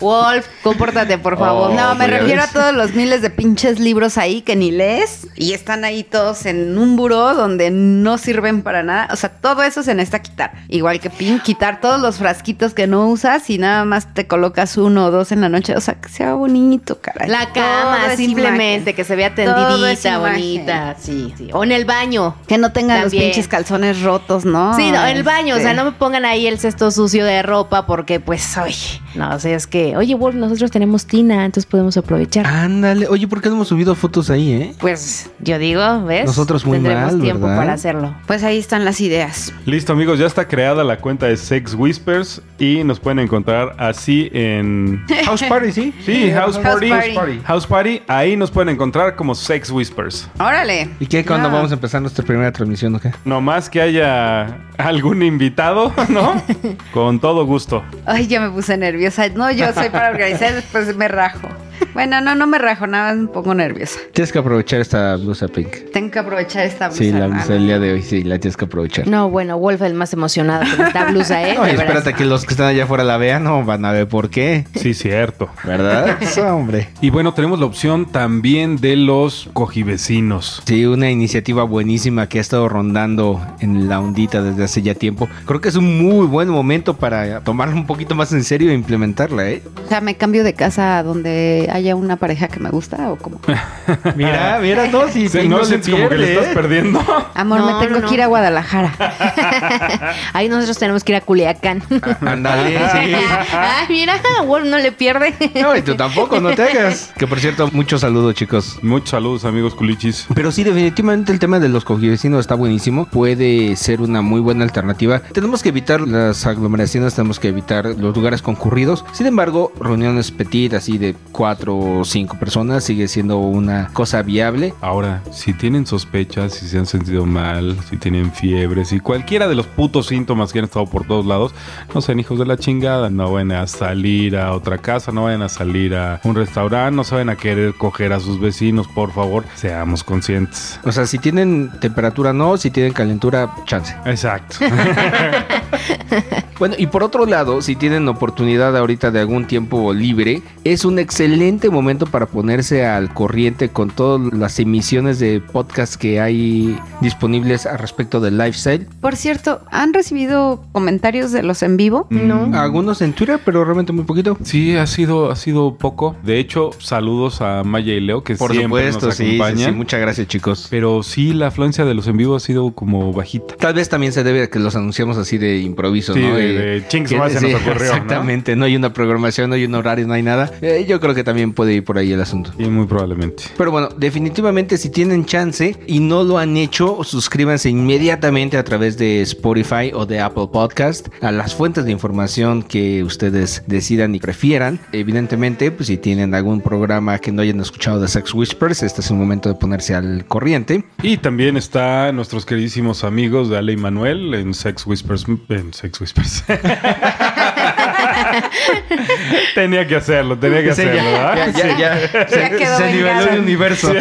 Wolf, 0.00 0.46
compórtate, 0.62 1.18
por 1.18 1.38
favor. 1.38 1.70
Oh, 1.70 1.74
No, 1.74 1.94
me 1.94 2.06
refiero 2.06 2.42
a 2.42 2.46
todos 2.46 2.74
los 2.74 2.94
miles 2.94 3.22
de 3.22 3.30
pinches 3.30 3.78
libros 3.78 4.18
ahí 4.18 4.42
que 4.42 4.56
ni 4.56 4.70
lees 4.70 5.26
y 5.36 5.52
están 5.52 5.84
ahí 5.84 6.04
todos 6.04 6.46
en 6.46 6.76
un 6.78 6.96
buró 6.96 7.34
donde 7.34 7.70
no 7.70 8.18
sirven 8.18 8.62
para 8.62 8.82
nada. 8.82 9.08
O 9.12 9.16
sea, 9.16 9.30
todo 9.30 9.62
eso 9.62 9.82
se 9.82 9.94
necesita 9.94 10.20
quitar. 10.20 10.52
Igual 10.68 11.00
que 11.00 11.10
pin, 11.10 11.40
quitar 11.40 11.80
todos 11.80 12.00
los 12.00 12.16
frasquitos 12.16 12.74
que 12.74 12.86
no 12.86 13.08
usas 13.08 13.48
y 13.50 13.58
nada 13.58 13.84
más 13.84 14.12
te 14.14 14.26
colocas 14.26 14.76
uno 14.76 15.06
o 15.06 15.10
dos 15.10 15.32
en 15.32 15.40
la 15.40 15.48
noche. 15.48 15.76
O 15.76 15.80
sea, 15.80 15.94
que 15.94 16.08
sea 16.08 16.34
bonito, 16.34 17.00
caray. 17.00 17.28
La 17.28 17.46
Todo 17.52 17.54
cama, 17.64 17.98
es 18.12 18.16
simplemente, 18.16 18.94
que 18.94 19.04
se 19.04 19.16
vea 19.16 19.34
Todo 19.34 19.54
tendidita, 19.54 20.18
bonita. 20.18 20.96
Sí, 20.98 21.34
sí. 21.36 21.50
O 21.52 21.64
en 21.64 21.72
el 21.72 21.84
baño. 21.84 22.36
Que 22.46 22.58
no 22.58 22.72
tengan 22.72 23.02
los 23.02 23.12
pinches 23.12 23.48
calzones 23.48 24.02
rotos, 24.02 24.44
¿no? 24.44 24.74
Sí, 24.76 24.90
no, 24.90 25.04
en 25.06 25.16
el 25.16 25.22
baño, 25.22 25.54
o 25.54 25.58
sea, 25.58 25.70
Este, 25.70 25.82
no 25.82 25.84
me 25.90 25.92
pongan 25.92 26.24
ahí 26.24 26.46
el 26.46 26.58
cesto 26.58 26.90
sucio 26.90 27.24
de 27.24 27.42
ropa 27.42 27.86
porque, 27.86 28.20
pues, 28.20 28.56
oye, 28.58 29.00
no, 29.14 29.34
o 29.34 29.38
sea, 29.38 29.56
es 29.56 29.66
que, 29.66 29.83
oye, 29.96 30.14
Wolf, 30.14 30.34
nosotros 30.36 30.70
tenemos 30.70 31.06
tina, 31.06 31.44
entonces 31.44 31.66
podemos 31.66 31.96
aprovechar. 31.96 32.46
Ándale. 32.46 33.06
Oye, 33.08 33.28
¿por 33.28 33.40
qué 33.42 33.48
no 33.48 33.56
hemos 33.56 33.68
subido 33.68 33.94
fotos 33.94 34.30
ahí, 34.30 34.52
eh? 34.52 34.74
Pues, 34.78 35.30
yo 35.40 35.58
digo, 35.58 36.04
¿ves? 36.04 36.26
Nosotros 36.26 36.64
muy 36.64 36.78
Tendremos 36.78 37.12
mal, 37.12 37.20
tiempo 37.20 37.46
¿verdad? 37.46 37.58
para 37.60 37.72
hacerlo. 37.74 38.14
Pues 38.26 38.42
ahí 38.44 38.58
están 38.58 38.84
las 38.84 39.00
ideas. 39.00 39.52
Listo, 39.66 39.92
amigos, 39.92 40.18
ya 40.18 40.26
está 40.26 40.48
creada 40.48 40.82
la 40.84 40.98
cuenta 40.98 41.26
de 41.26 41.36
Sex 41.36 41.74
Whispers 41.74 42.42
y 42.58 42.82
nos 42.84 43.00
pueden 43.00 43.18
encontrar 43.18 43.74
así 43.78 44.30
en. 44.32 45.04
House 45.24 45.42
Party, 45.44 45.72
¿sí? 45.72 45.94
Sí, 46.04 46.30
House, 46.32 46.58
House 46.58 46.80
Party. 46.88 47.14
Party. 47.14 47.40
House 47.44 47.66
Party. 47.66 48.02
Ahí 48.08 48.36
nos 48.36 48.50
pueden 48.50 48.68
encontrar 48.70 49.16
como 49.16 49.34
Sex 49.34 49.70
Whispers. 49.70 50.28
Órale. 50.38 50.90
¿Y 51.00 51.06
qué? 51.06 51.24
¿Cuándo 51.24 51.48
No. 51.48 51.56
vamos 51.56 51.70
a 51.70 51.74
empezar 51.74 52.00
nuestra 52.00 52.24
primera 52.24 52.52
transmisión 52.52 52.94
o 52.94 53.00
qué? 53.00 53.10
No 53.24 53.40
más 53.40 53.68
que 53.68 53.80
haya 53.80 54.58
algún 54.78 55.22
invitado, 55.22 55.92
¿no? 56.08 56.42
Con 56.92 57.20
todo 57.20 57.44
gusto. 57.46 57.82
Ay, 58.06 58.26
ya 58.26 58.40
me 58.40 58.50
puse 58.50 58.76
nerviosa. 58.76 59.28
No, 59.28 59.50
yo 59.50 59.72
soy 59.74 59.88
para 59.90 60.10
organizar, 60.10 60.54
después 60.54 60.94
me 60.96 61.08
rajo. 61.08 61.48
Bueno, 61.92 62.20
no, 62.20 62.34
no 62.34 62.46
me 62.46 62.58
rajo, 62.58 62.86
nada 62.86 63.10
más 63.12 63.22
me 63.22 63.28
pongo 63.28 63.54
nerviosa. 63.54 64.00
Tienes 64.12 64.32
que 64.32 64.38
aprovechar 64.38 64.80
esta 64.80 65.16
blusa 65.16 65.48
pink. 65.48 65.90
Tengo 65.92 66.10
que 66.10 66.18
aprovechar 66.18 66.66
esta 66.66 66.88
blusa. 66.88 67.02
Sí, 67.02 67.12
la 67.12 67.26
blusa 67.26 67.42
hermano. 67.42 67.54
del 67.54 67.66
día 67.66 67.78
de 67.78 67.92
hoy, 67.92 68.02
sí, 68.02 68.24
la 68.24 68.38
tienes 68.38 68.56
que 68.56 68.64
aprovechar. 68.64 69.06
No, 69.06 69.30
bueno, 69.30 69.58
Wolf 69.58 69.80
es 69.82 69.88
el 69.88 69.94
más 69.94 70.12
emocionado 70.12 70.64
con 70.76 70.86
esta 70.86 71.04
blusa, 71.06 71.48
¿eh? 71.48 71.54
No, 71.58 71.64
espérate 71.66 72.14
que 72.14 72.24
los 72.24 72.44
que 72.44 72.54
están 72.54 72.66
allá 72.66 72.84
afuera 72.84 73.04
la 73.04 73.16
vean, 73.16 73.44
no 73.44 73.64
van 73.64 73.84
a 73.84 73.92
ver 73.92 74.08
por 74.08 74.30
qué. 74.30 74.64
Sí, 74.74 74.94
cierto. 74.94 75.48
¿Verdad? 75.64 76.18
Sí, 76.24 76.40
hombre. 76.40 76.88
Y 77.00 77.10
bueno, 77.10 77.32
tenemos 77.34 77.60
la 77.60 77.66
opción 77.66 78.06
también 78.06 78.76
de 78.76 78.96
los 78.96 79.48
cojivecinos. 79.52 80.62
Sí, 80.66 80.86
una 80.86 81.10
iniciativa 81.10 81.62
buenísima 81.64 82.28
que 82.28 82.38
ha 82.38 82.40
estado 82.40 82.68
rondando 82.68 83.40
en 83.60 83.88
la 83.88 84.00
ondita 84.00 84.42
desde 84.42 84.64
hace 84.64 84.82
ya 84.82 84.94
tiempo. 84.94 85.28
Creo 85.46 85.60
que 85.60 85.68
es 85.68 85.76
un 85.76 86.02
muy 86.02 86.26
buen 86.26 86.48
momento 86.48 86.96
para 86.96 87.40
tomarla 87.40 87.74
un 87.74 87.86
poquito 87.86 88.14
más 88.14 88.32
en 88.32 88.42
serio 88.42 88.70
e 88.70 88.74
implementarla, 88.74 89.48
¿eh? 89.50 89.62
O 89.84 89.88
sea, 89.88 90.00
me 90.00 90.16
cambio 90.16 90.42
de 90.44 90.54
casa 90.54 91.02
donde 91.02 91.63
haya 91.70 91.96
una 91.96 92.16
pareja 92.16 92.48
que 92.48 92.60
me 92.60 92.70
gusta 92.70 93.10
o 93.10 93.16
como. 93.16 93.40
Mira, 94.16 94.58
mira, 94.60 94.86
no, 94.86 95.08
si 95.08 95.28
Sí, 95.28 95.48
no 95.48 95.64
sientes 95.64 95.92
como 95.92 96.08
que 96.08 96.16
le 96.16 96.34
estás 96.34 96.54
perdiendo. 96.54 97.00
Amor, 97.34 97.60
No, 97.60 97.78
me 97.80 97.86
tengo 97.86 98.00
no, 98.00 98.08
que 98.08 98.14
ir 98.14 98.20
a 98.22 98.24
no. 98.24 98.30
Guadalajara. 98.30 98.92
Ahí 100.32 100.48
nosotros 100.48 100.78
tenemos 100.78 101.04
que 101.04 101.12
ir 101.12 101.16
a 101.16 101.20
Culiacán. 101.20 101.82
Ándale, 102.20 102.78
sí. 102.78 103.14
Ay, 103.52 103.86
mira, 103.88 104.20
Wolf 104.46 104.66
no 104.66 104.78
le 104.78 104.92
pierde. 104.92 105.34
No, 105.60 105.76
y 105.76 105.82
tú 105.82 105.94
tampoco, 105.96 106.40
no 106.40 106.54
te 106.54 106.62
hagas. 106.62 107.12
Que 107.16 107.26
por 107.26 107.40
cierto, 107.40 107.68
muchos 107.72 108.00
saludos, 108.00 108.34
chicos. 108.34 108.78
Muchos 108.82 109.10
saludos, 109.10 109.44
amigos 109.44 109.74
culichis. 109.74 110.26
Pero 110.34 110.52
sí, 110.52 110.64
definitivamente 110.64 111.32
el 111.32 111.38
tema 111.38 111.58
de 111.60 111.68
los 111.68 111.84
cojivecinos 111.84 112.40
está 112.40 112.54
buenísimo. 112.54 113.06
Puede 113.06 113.76
ser 113.76 114.00
una 114.00 114.22
muy 114.22 114.40
buena 114.40 114.64
alternativa. 114.64 115.20
Tenemos 115.32 115.62
que 115.62 115.68
evitar 115.70 116.00
las 116.02 116.46
aglomeraciones, 116.46 117.14
tenemos 117.14 117.38
que 117.38 117.48
evitar 117.48 117.86
los 117.86 118.14
lugares 118.16 118.42
concurridos. 118.42 119.04
Sin 119.12 119.26
embargo, 119.26 119.72
reuniones 119.80 120.30
petit, 120.30 120.74
así 120.74 120.98
de 120.98 121.14
cuatro 121.32 121.53
o 121.68 122.04
cinco 122.04 122.38
personas, 122.38 122.84
sigue 122.84 123.08
siendo 123.08 123.38
una 123.38 123.88
cosa 123.92 124.22
viable. 124.22 124.74
Ahora, 124.80 125.22
si 125.32 125.52
tienen 125.52 125.86
sospechas, 125.86 126.54
si 126.54 126.68
se 126.68 126.78
han 126.78 126.86
sentido 126.86 127.26
mal, 127.26 127.76
si 127.88 127.96
tienen 127.96 128.32
fiebre, 128.32 128.84
si 128.84 129.00
cualquiera 129.00 129.48
de 129.48 129.54
los 129.54 129.66
putos 129.66 130.06
síntomas 130.06 130.52
que 130.52 130.58
han 130.58 130.66
estado 130.66 130.86
por 130.86 131.06
todos 131.06 131.26
lados, 131.26 131.54
no 131.94 132.00
sean 132.00 132.20
hijos 132.20 132.38
de 132.38 132.46
la 132.46 132.56
chingada, 132.56 133.10
no 133.10 133.32
vayan 133.32 133.52
a 133.52 133.66
salir 133.66 134.36
a 134.36 134.52
otra 134.52 134.78
casa, 134.78 135.12
no 135.12 135.24
vayan 135.24 135.42
a 135.42 135.48
salir 135.48 135.94
a 135.94 136.20
un 136.24 136.34
restaurante, 136.34 136.96
no 136.96 137.04
se 137.04 137.14
vayan 137.14 137.30
a 137.30 137.36
querer 137.36 137.74
coger 137.74 138.12
a 138.12 138.20
sus 138.20 138.40
vecinos, 138.40 138.86
por 138.88 139.12
favor, 139.12 139.44
seamos 139.54 140.04
conscientes. 140.04 140.78
O 140.84 140.92
sea, 140.92 141.06
si 141.06 141.18
tienen 141.18 141.70
temperatura, 141.80 142.32
no. 142.32 142.56
Si 142.56 142.70
tienen 142.70 142.92
calentura, 142.92 143.54
chance. 143.66 143.94
Exacto. 144.04 144.56
Bueno, 146.58 146.74
y 146.78 146.86
por 146.86 147.02
otro 147.02 147.26
lado, 147.26 147.62
si 147.62 147.76
tienen 147.76 148.06
oportunidad 148.08 148.76
ahorita 148.76 149.10
de 149.10 149.20
algún 149.20 149.46
tiempo 149.46 149.92
libre, 149.92 150.42
es 150.64 150.84
un 150.84 150.98
excelente 150.98 151.70
momento 151.70 152.06
para 152.06 152.26
ponerse 152.26 152.86
al 152.86 153.12
corriente 153.12 153.68
con 153.70 153.90
todas 153.90 154.32
las 154.32 154.58
emisiones 154.58 155.18
de 155.18 155.40
podcast 155.40 155.94
que 155.96 156.20
hay 156.20 156.78
disponibles 157.00 157.66
a 157.66 157.76
respecto 157.76 158.20
del 158.20 158.38
lifestyle. 158.38 158.86
Por 159.00 159.16
cierto, 159.16 159.60
¿han 159.70 159.92
recibido 159.92 160.64
comentarios 160.72 161.32
de 161.32 161.42
los 161.42 161.62
en 161.62 161.76
vivo? 161.76 162.06
No. 162.10 162.50
Algunos 162.58 163.02
en 163.02 163.12
Twitter, 163.12 163.40
pero 163.44 163.64
realmente 163.64 163.92
muy 163.92 164.04
poquito. 164.04 164.36
Sí, 164.42 164.76
ha 164.76 164.86
sido, 164.86 165.30
ha 165.30 165.36
sido 165.36 165.74
poco. 165.76 166.16
De 166.22 166.38
hecho, 166.38 166.70
saludos 166.78 167.40
a 167.40 167.62
Maya 167.64 167.92
y 167.94 168.00
Leo, 168.00 168.22
que 168.22 168.36
Por 168.36 168.52
siempre 168.52 168.92
supuesto, 168.92 169.06
nos 169.06 169.16
sí, 169.16 169.24
sí, 169.24 169.34
acompañan. 169.40 169.70
sí. 169.72 169.76
Muchas 169.76 170.00
gracias, 170.00 170.28
chicos. 170.28 170.66
Pero 170.70 171.02
sí, 171.02 171.32
la 171.32 171.48
afluencia 171.48 171.84
de 171.84 171.94
los 171.94 172.06
en 172.06 172.16
vivo 172.16 172.36
ha 172.36 172.40
sido 172.40 172.72
como 172.72 173.12
bajita. 173.12 173.56
Tal 173.56 173.74
vez 173.74 173.88
también 173.88 174.12
se 174.12 174.22
debe 174.24 174.44
a 174.44 174.46
que 174.50 174.58
los 174.58 174.76
anunciamos 174.76 175.16
así 175.18 175.38
de 175.38 175.58
improviso, 175.58 176.14
Sí, 176.14 176.20
¿no? 176.20 176.38
De-. 176.52 176.76
Exactamente, 177.74 178.56
¿no? 178.56 178.64
hay 178.64 178.76
una 178.76 178.92
programación, 178.92 179.50
no 179.50 179.56
hay 179.56 179.64
un 179.64 179.74
horario, 179.74 180.06
no 180.06 180.14
hay 180.14 180.22
nada. 180.22 180.50
Eh, 180.60 180.84
yo 180.88 181.00
creo 181.00 181.14
que 181.14 181.24
también 181.24 181.52
puede 181.52 181.74
ir 181.74 181.84
por 181.84 181.98
ahí 181.98 182.12
el 182.12 182.20
asunto. 182.20 182.52
Y 182.58 182.64
muy 182.64 182.86
probablemente. 182.86 183.44
Pero 183.56 183.70
bueno, 183.70 183.88
definitivamente 183.96 184.78
si 184.78 184.90
tienen 184.90 185.24
chance 185.24 185.76
y 185.86 186.00
no 186.00 186.22
lo 186.22 186.38
han 186.38 186.56
hecho, 186.56 187.02
suscríbanse 187.04 187.70
inmediatamente 187.70 188.56
a 188.56 188.64
través 188.64 188.96
de 188.98 189.22
Spotify 189.22 189.92
o 189.92 190.06
de 190.06 190.20
Apple 190.20 190.48
Podcast 190.52 191.08
a 191.22 191.32
las 191.32 191.54
fuentes 191.54 191.84
de 191.84 191.92
información 191.92 192.62
que 192.62 193.02
ustedes 193.02 193.62
decidan 193.66 194.14
y 194.14 194.18
prefieran. 194.18 194.80
Evidentemente, 194.92 195.70
pues 195.70 195.88
si 195.88 195.96
tienen 195.96 196.34
algún 196.34 196.60
programa 196.60 197.18
que 197.18 197.32
no 197.32 197.42
hayan 197.42 197.60
escuchado 197.60 198.00
de 198.00 198.08
Sex 198.08 198.34
Whispers, 198.34 198.82
este 198.82 199.00
es 199.00 199.10
el 199.10 199.16
momento 199.16 199.48
de 199.48 199.54
ponerse 199.54 199.94
al 199.94 200.24
corriente. 200.26 200.84
Y 201.02 201.18
también 201.18 201.56
está 201.56 202.12
nuestros 202.12 202.46
queridísimos 202.46 203.04
amigos 203.04 203.48
de 203.50 203.58
Ale 203.58 203.72
y 203.72 203.76
Manuel 203.76 204.34
en 204.34 204.54
Sex 204.54 204.86
Whispers. 204.86 205.26
En 205.48 205.72
Sex 205.72 206.00
Whispers. 206.00 206.33
tenía 209.54 209.86
que 209.86 209.96
hacerlo, 209.96 210.38
tenía 210.38 210.62
que 210.62 210.74
Sí, 210.74 210.82
hacerlo, 210.82 211.02
ya, 211.02 211.04
¿verdad? 211.04 211.54
ya, 211.54 211.78
ya, 211.78 211.78
ya. 211.78 212.28
Se, 212.76 212.92
niveló 212.92 213.30
el 213.30 213.38
universo. 213.40 213.92